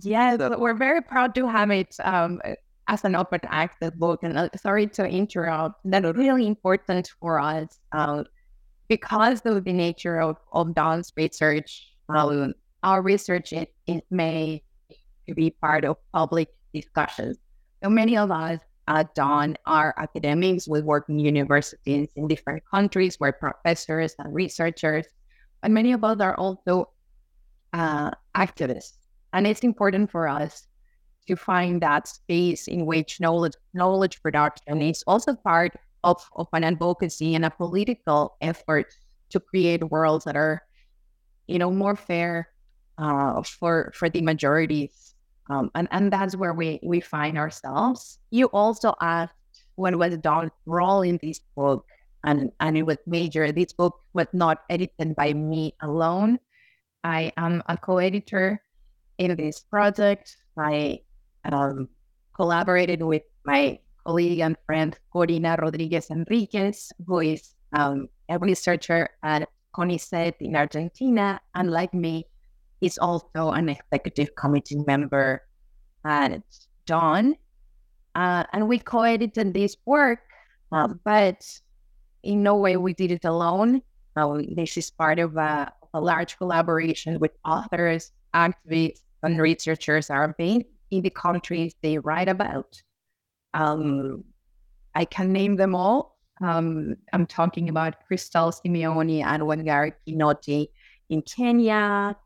yes, 0.00 0.38
we're 0.58 0.74
very 0.74 1.02
proud 1.02 1.34
to 1.34 1.46
have 1.46 1.70
it 1.70 1.94
um, 2.02 2.40
as 2.88 3.04
an 3.04 3.14
open 3.14 3.40
access 3.44 3.92
book. 3.94 4.20
And 4.22 4.36
uh, 4.36 4.48
sorry 4.56 4.86
to 4.88 5.06
interrupt, 5.06 5.80
that's 5.84 6.16
really 6.16 6.46
important 6.46 7.10
for 7.20 7.38
us 7.38 7.78
uh, 7.92 8.24
because 8.88 9.42
of 9.44 9.64
the 9.64 9.72
nature 9.72 10.20
of, 10.20 10.36
of 10.52 10.74
Dawn's 10.74 11.12
research. 11.16 11.88
Um, 12.08 12.54
our 12.82 13.02
research 13.02 13.52
is, 13.52 13.66
is 13.86 14.02
made 14.10 14.62
to 15.28 15.34
be 15.34 15.50
part 15.50 15.84
of 15.84 15.96
public 16.12 16.48
discussions. 16.74 17.38
So 17.82 17.90
many 17.90 18.16
of 18.16 18.30
us 18.30 18.58
at 18.88 19.14
Dawn 19.14 19.56
are 19.66 19.94
academics. 19.98 20.66
We 20.66 20.80
work 20.80 21.08
in 21.08 21.18
universities 21.18 22.08
in 22.16 22.26
different 22.26 22.62
countries. 22.68 23.18
We're 23.20 23.32
professors 23.32 24.14
and 24.18 24.34
researchers, 24.34 25.06
but 25.62 25.70
many 25.70 25.92
of 25.92 26.02
us 26.02 26.20
are 26.20 26.34
also 26.36 26.90
uh, 27.72 28.10
activists. 28.34 28.96
And 29.32 29.46
it's 29.46 29.60
important 29.60 30.10
for 30.10 30.26
us 30.26 30.66
to 31.26 31.36
find 31.36 31.82
that 31.82 32.08
space 32.08 32.66
in 32.66 32.86
which 32.86 33.20
knowledge 33.20 33.54
knowledge 33.74 34.22
production 34.22 34.80
is 34.80 35.04
also 35.06 35.34
part 35.34 35.76
of, 36.02 36.16
of 36.36 36.48
an 36.54 36.64
advocacy 36.64 37.34
and 37.34 37.44
a 37.44 37.50
political 37.50 38.36
effort 38.40 38.86
to 39.30 39.38
create 39.38 39.84
worlds 39.90 40.24
that 40.24 40.36
are, 40.36 40.62
you 41.46 41.58
know, 41.58 41.70
more 41.70 41.94
fair 41.94 42.48
uh, 42.96 43.42
for 43.42 43.92
for 43.94 44.08
the 44.08 44.22
majorities. 44.22 45.14
Um, 45.50 45.70
and, 45.74 45.88
and 45.90 46.12
that's 46.12 46.36
where 46.36 46.52
we, 46.52 46.78
we 46.82 47.00
find 47.00 47.38
ourselves. 47.38 48.18
You 48.30 48.46
also 48.46 48.94
asked 49.00 49.34
what 49.76 49.96
was 49.96 50.16
Dawn's 50.18 50.50
role 50.66 51.02
in 51.02 51.18
this 51.22 51.40
book, 51.56 51.86
and, 52.24 52.50
and 52.60 52.76
it 52.76 52.82
was 52.82 52.98
major. 53.06 53.50
This 53.52 53.72
book 53.72 54.00
was 54.12 54.26
not 54.32 54.64
edited 54.68 55.14
by 55.16 55.32
me 55.32 55.74
alone. 55.82 56.38
I 57.04 57.32
am 57.36 57.62
a 57.68 57.76
co-editor 57.76 58.60
in 59.18 59.36
this 59.36 59.60
project. 59.60 60.36
I 60.58 61.00
um, 61.44 61.88
collaborated 62.34 63.02
with 63.02 63.22
my 63.44 63.78
colleague 64.04 64.40
and 64.40 64.56
friend 64.66 64.98
Corina 65.14 65.58
Rodríguez 65.58 66.10
Enríquez, 66.10 66.90
who 67.06 67.20
is 67.20 67.54
um, 67.72 68.08
a 68.28 68.38
researcher 68.38 69.08
at 69.22 69.48
CONICET 69.74 70.34
in 70.40 70.56
Argentina, 70.56 71.40
and 71.54 71.70
like 71.70 71.94
me, 71.94 72.26
is 72.80 72.98
also 72.98 73.50
an 73.50 73.68
executive 73.68 74.34
committee 74.34 74.82
member 74.86 75.42
at 76.04 76.42
Dawn. 76.86 77.34
Uh, 78.14 78.44
and 78.52 78.68
we 78.68 78.78
co 78.78 79.02
edited 79.02 79.54
this 79.54 79.76
work, 79.84 80.20
uh, 80.72 80.88
but 81.04 81.44
in 82.22 82.42
no 82.42 82.56
way 82.56 82.76
we 82.76 82.94
did 82.94 83.12
it 83.12 83.24
alone. 83.24 83.82
Uh, 84.16 84.42
this 84.56 84.76
is 84.76 84.90
part 84.90 85.18
of 85.18 85.36
a, 85.36 85.72
a 85.94 86.00
large 86.00 86.36
collaboration 86.36 87.18
with 87.20 87.32
authors, 87.44 88.12
activists, 88.34 89.02
and 89.22 89.40
researchers 89.40 90.10
are 90.10 90.34
based 90.38 90.66
in 90.90 91.02
the 91.02 91.10
countries 91.10 91.74
they 91.82 91.98
write 91.98 92.28
about. 92.28 92.80
Um, 93.54 94.24
I 94.94 95.04
can 95.04 95.32
name 95.32 95.56
them 95.56 95.74
all. 95.74 96.18
Um, 96.40 96.96
I'm 97.12 97.26
talking 97.26 97.68
about 97.68 98.06
Crystal 98.06 98.50
Simeoni 98.50 99.24
and 99.24 99.42
Wangari 99.42 99.92
Kinoti 100.06 100.68
in 101.08 101.22
Kenya, 101.22 102.16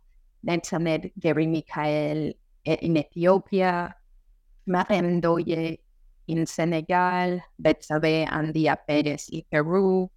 Netanel 0.47 1.13
Gary 1.19 1.47
Michael 1.47 2.33
eh, 2.67 2.77
in 2.83 2.97
Ethiopia, 2.97 3.95
Mariam 4.67 5.21
Ndoye 5.21 5.79
in 6.29 6.47
Senegal, 6.47 7.41
Betsabe 7.61 8.27
Andia 8.29 8.77
Perez 8.87 9.29
in 9.31 9.43
Peru, 9.51 10.11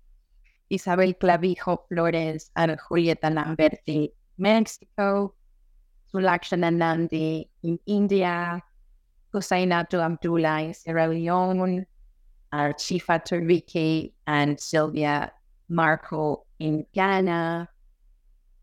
Isabel 0.70 1.14
Clavijo 1.14 1.80
Flores 1.88 2.52
and 2.56 2.78
Julieta 2.80 3.30
Lamberti, 3.32 4.06
in 4.06 4.10
Mexico, 4.38 5.34
Sulakshana 6.14 6.74
Nandi 6.74 7.50
in 7.64 7.80
India, 7.86 8.62
Husainatu 9.34 10.00
Abdullah 10.00 10.62
in 10.62 10.74
Sierra 10.74 11.08
Leone, 11.08 11.86
Chifa 12.54 13.20
Turviki 13.26 14.14
and 14.28 14.60
Sylvia 14.60 15.32
Marco 15.70 16.46
in 16.60 16.86
Ghana, 16.94 17.68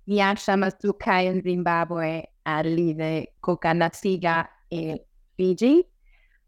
Nyasha 0.08 0.56
Masuka 0.58 1.26
in 1.26 1.42
Zimbabwe, 1.42 2.24
and 2.44 2.76
Live 2.76 3.26
Kokanasiga 3.42 4.48
in 4.70 4.98
Fiji. 5.36 5.84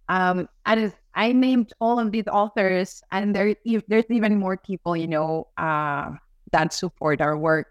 Um, 0.08 0.48
I 0.66 0.92
I 1.14 1.32
named 1.32 1.72
all 1.80 1.98
of 1.98 2.12
these 2.12 2.26
authors, 2.26 3.02
and 3.12 3.34
there 3.34 3.54
there's 3.88 4.10
even 4.10 4.38
more 4.38 4.56
people, 4.56 4.96
you 4.96 5.06
know, 5.06 5.48
uh, 5.56 6.10
that 6.52 6.72
support 6.72 7.20
our 7.20 7.38
work. 7.38 7.68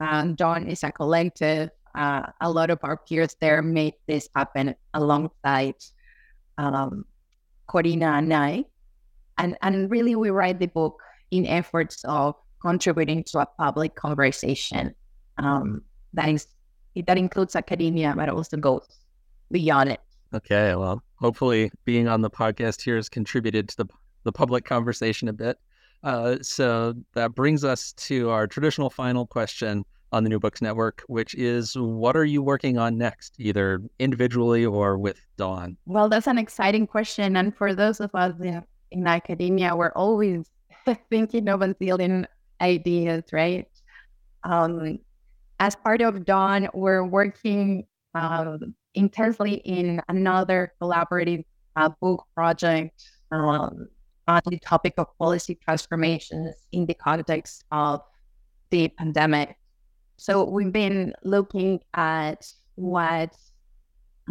Um, 0.00 0.34
Dawn 0.34 0.66
is 0.66 0.82
a 0.82 0.92
collective 0.92 1.70
uh, 1.94 2.22
a 2.40 2.50
lot 2.50 2.70
of 2.70 2.78
our 2.82 2.96
peers 2.96 3.36
there 3.40 3.62
made 3.62 3.94
this 4.06 4.28
happen 4.34 4.74
alongside 4.94 5.74
um, 6.58 7.04
Corina 7.68 8.18
and 8.18 8.32
I. 8.32 8.64
And, 9.38 9.56
and 9.62 9.90
really, 9.90 10.14
we 10.14 10.30
write 10.30 10.58
the 10.58 10.66
book 10.66 11.00
in 11.30 11.46
efforts 11.46 12.04
of 12.04 12.34
contributing 12.60 13.24
to 13.24 13.40
a 13.40 13.46
public 13.46 13.94
conversation 13.94 14.94
um, 15.38 15.82
that 16.14 16.28
is 16.28 16.46
that 17.06 17.16
includes 17.16 17.56
academia, 17.56 18.12
but 18.16 18.28
also 18.28 18.56
goes 18.56 18.86
beyond 19.50 19.90
it. 19.90 20.00
Okay, 20.34 20.74
well, 20.74 21.02
hopefully, 21.16 21.70
being 21.84 22.08
on 22.08 22.20
the 22.20 22.30
podcast 22.30 22.82
here 22.82 22.96
has 22.96 23.08
contributed 23.08 23.68
to 23.70 23.76
the 23.78 23.86
the 24.24 24.32
public 24.32 24.64
conversation 24.64 25.28
a 25.28 25.32
bit. 25.32 25.58
Uh, 26.02 26.36
so 26.42 26.94
that 27.14 27.34
brings 27.34 27.64
us 27.64 27.92
to 27.92 28.30
our 28.30 28.46
traditional 28.46 28.90
final 28.90 29.26
question 29.26 29.84
on 30.12 30.24
the 30.24 30.30
New 30.30 30.38
Books 30.38 30.60
Network, 30.60 31.02
which 31.06 31.34
is 31.34 31.76
what 31.76 32.16
are 32.16 32.24
you 32.24 32.42
working 32.42 32.76
on 32.78 32.98
next, 32.98 33.34
either 33.38 33.80
individually 33.98 34.64
or 34.64 34.98
with 34.98 35.20
Dawn? 35.36 35.76
Well, 35.86 36.08
that's 36.08 36.26
an 36.26 36.38
exciting 36.38 36.86
question. 36.86 37.36
And 37.36 37.56
for 37.56 37.74
those 37.74 38.00
of 38.00 38.10
us 38.14 38.34
in 38.90 39.06
academia, 39.06 39.74
we're 39.74 39.92
always 39.92 40.50
thinking 41.10 41.48
of 41.48 41.62
unveiling 41.62 42.26
ideas, 42.60 43.24
right? 43.32 43.68
Um, 44.44 44.98
as 45.60 45.76
part 45.76 46.00
of 46.00 46.24
Dawn, 46.24 46.68
we're 46.74 47.04
working 47.04 47.86
um, 48.14 48.74
intensely 48.94 49.54
in 49.64 50.00
another 50.08 50.72
collaborative 50.80 51.44
uh, 51.76 51.90
book 52.00 52.24
project 52.34 53.02
um, 53.30 53.88
on 54.28 54.42
the 54.46 54.58
topic 54.58 54.94
of 54.98 55.06
policy 55.18 55.54
transformations 55.54 56.54
in 56.72 56.86
the 56.86 56.94
context 56.94 57.64
of 57.72 58.02
the 58.70 58.88
pandemic. 58.88 59.56
So 60.16 60.44
we've 60.44 60.72
been 60.72 61.14
looking 61.24 61.80
at 61.94 62.46
what 62.76 63.36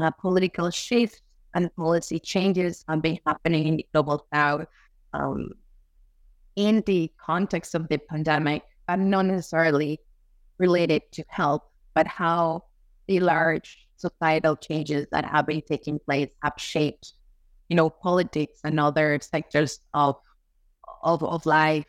uh, 0.02 0.12
political 0.12 0.70
shifts 0.70 1.22
and 1.54 1.74
policy 1.76 2.20
changes 2.20 2.86
have 2.88 3.02
been 3.02 3.20
happening 3.26 3.68
in 3.68 3.78
the 3.78 3.88
global 3.94 4.26
south 4.34 4.66
um, 5.14 5.52
in 6.56 6.82
the 6.86 7.12
context 7.18 7.76
of 7.76 7.88
the 7.90 7.98
pandemic, 7.98 8.64
but 8.88 9.00
not 9.00 9.26
necessarily 9.26 10.00
related 10.62 11.02
to 11.12 11.26
health, 11.28 11.64
but 11.98 12.08
how 12.08 12.64
the 13.08 13.20
large 13.20 13.90
societal 13.98 14.56
changes 14.56 15.08
that 15.12 15.26
have 15.26 15.46
been 15.46 15.62
taking 15.62 16.00
place 16.00 16.30
have 16.44 16.54
shaped, 16.58 17.14
you 17.70 17.76
know, 17.76 17.90
politics 17.90 18.62
and 18.64 18.80
other 18.80 19.20
sectors 19.22 19.80
of 19.94 20.16
of, 21.04 21.24
of 21.24 21.46
life 21.46 21.86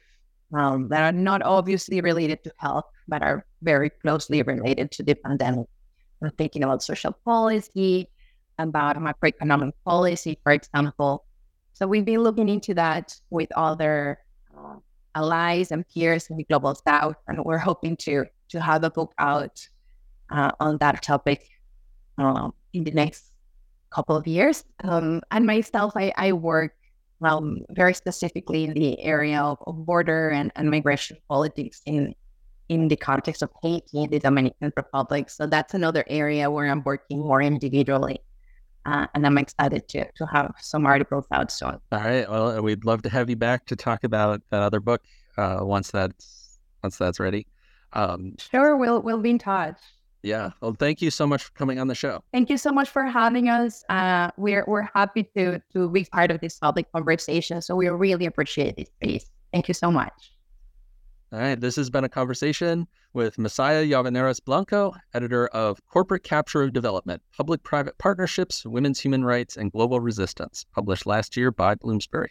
um, 0.54 0.88
that 0.88 1.02
are 1.02 1.12
not 1.12 1.42
obviously 1.42 2.00
related 2.00 2.42
to 2.44 2.52
health, 2.56 2.88
but 3.08 3.22
are 3.22 3.44
very 3.62 3.90
closely 3.90 4.42
related 4.42 4.90
to 4.92 5.02
the 5.02 5.14
pandemic. 5.14 5.68
We're 6.20 6.30
thinking 6.30 6.62
about 6.64 6.82
social 6.82 7.12
policy, 7.24 8.08
about 8.58 8.96
macroeconomic 8.96 9.72
policy, 9.84 10.38
for 10.42 10.52
example. 10.52 11.24
So 11.72 11.86
we've 11.86 12.04
been 12.04 12.22
looking 12.22 12.48
into 12.48 12.74
that 12.74 13.14
with 13.30 13.50
other 13.56 14.18
uh, 14.56 14.76
allies 15.14 15.72
and 15.72 15.84
peers 15.88 16.30
in 16.30 16.36
the 16.36 16.44
global 16.44 16.74
south, 16.74 17.16
and 17.28 17.44
we're 17.44 17.58
hoping 17.58 17.96
to 18.08 18.24
to 18.52 18.60
have 18.60 18.84
a 18.84 18.90
book 18.90 19.12
out 19.18 19.66
uh, 20.30 20.52
on 20.60 20.78
that 20.78 21.02
topic 21.02 21.48
um, 22.18 22.54
in 22.72 22.84
the 22.84 22.90
next 22.90 23.32
couple 23.90 24.16
of 24.16 24.26
years. 24.26 24.64
Um, 24.84 25.20
and 25.30 25.46
myself, 25.46 25.92
I, 25.96 26.12
I 26.16 26.32
work 26.32 26.74
um, 27.22 27.64
very 27.70 27.94
specifically 27.94 28.64
in 28.64 28.74
the 28.74 29.00
area 29.00 29.40
of, 29.40 29.58
of 29.66 29.84
border 29.86 30.30
and, 30.30 30.52
and 30.56 30.70
migration 30.70 31.16
politics 31.28 31.82
in 31.86 32.14
in 32.68 32.88
the 32.88 32.96
context 32.96 33.42
of 33.42 33.50
Haiti, 33.62 34.06
the 34.06 34.18
Dominican 34.18 34.72
Republic. 34.76 35.28
So 35.28 35.46
that's 35.46 35.74
another 35.74 36.04
area 36.06 36.50
where 36.50 36.66
I'm 36.70 36.82
working 36.84 37.18
more 37.18 37.42
individually. 37.42 38.20
Uh, 38.86 39.06
and 39.14 39.26
I'm 39.26 39.36
excited 39.36 39.88
to, 39.88 40.10
to 40.10 40.26
have 40.26 40.54
some 40.58 40.86
articles 40.86 41.26
out 41.32 41.52
soon. 41.52 41.78
All 41.92 42.00
right. 42.00 42.28
Well, 42.30 42.62
we'd 42.62 42.86
love 42.86 43.02
to 43.02 43.10
have 43.10 43.28
you 43.28 43.36
back 43.36 43.66
to 43.66 43.76
talk 43.76 44.04
about 44.04 44.40
that 44.50 44.62
other 44.62 44.80
book 44.80 45.02
uh, 45.36 45.58
once 45.60 45.90
that's 45.90 46.58
once 46.82 46.96
that's 46.96 47.20
ready. 47.20 47.46
Um, 47.92 48.34
sure, 48.38 48.76
we'll 48.76 49.02
we'll 49.02 49.20
be 49.20 49.30
in 49.30 49.38
touch. 49.38 49.78
Yeah. 50.22 50.50
Well, 50.60 50.76
thank 50.78 51.02
you 51.02 51.10
so 51.10 51.26
much 51.26 51.44
for 51.44 51.52
coming 51.52 51.80
on 51.80 51.88
the 51.88 51.94
show. 51.94 52.22
Thank 52.32 52.48
you 52.48 52.56
so 52.56 52.70
much 52.70 52.88
for 52.88 53.04
having 53.04 53.48
us. 53.48 53.84
Uh, 53.88 54.30
we're 54.36 54.64
we're 54.66 54.88
happy 54.94 55.24
to 55.36 55.60
to 55.72 55.88
be 55.90 56.04
part 56.04 56.30
of 56.30 56.40
this 56.40 56.58
public 56.58 56.90
conversation. 56.92 57.60
So 57.60 57.74
we 57.74 57.88
really 57.88 58.26
appreciate 58.26 58.76
this 58.76 58.88
space. 58.88 59.30
Thank 59.52 59.68
you 59.68 59.74
so 59.74 59.90
much. 59.90 60.32
All 61.32 61.40
right. 61.40 61.60
This 61.60 61.76
has 61.76 61.90
been 61.90 62.04
a 62.04 62.08
conversation 62.08 62.86
with 63.14 63.36
Masaya 63.36 63.86
Llavaneras 63.86 64.42
Blanco, 64.42 64.94
editor 65.12 65.48
of 65.48 65.84
Corporate 65.86 66.22
Capture 66.22 66.62
of 66.62 66.72
Development, 66.72 67.20
Public 67.36 67.62
Private 67.62 67.98
Partnerships, 67.98 68.64
Women's 68.64 69.00
Human 69.00 69.24
Rights, 69.24 69.56
and 69.56 69.72
Global 69.72 70.00
Resistance, 70.00 70.64
published 70.72 71.06
last 71.06 71.36
year 71.36 71.50
by 71.50 71.74
Bloomsbury. 71.74 72.30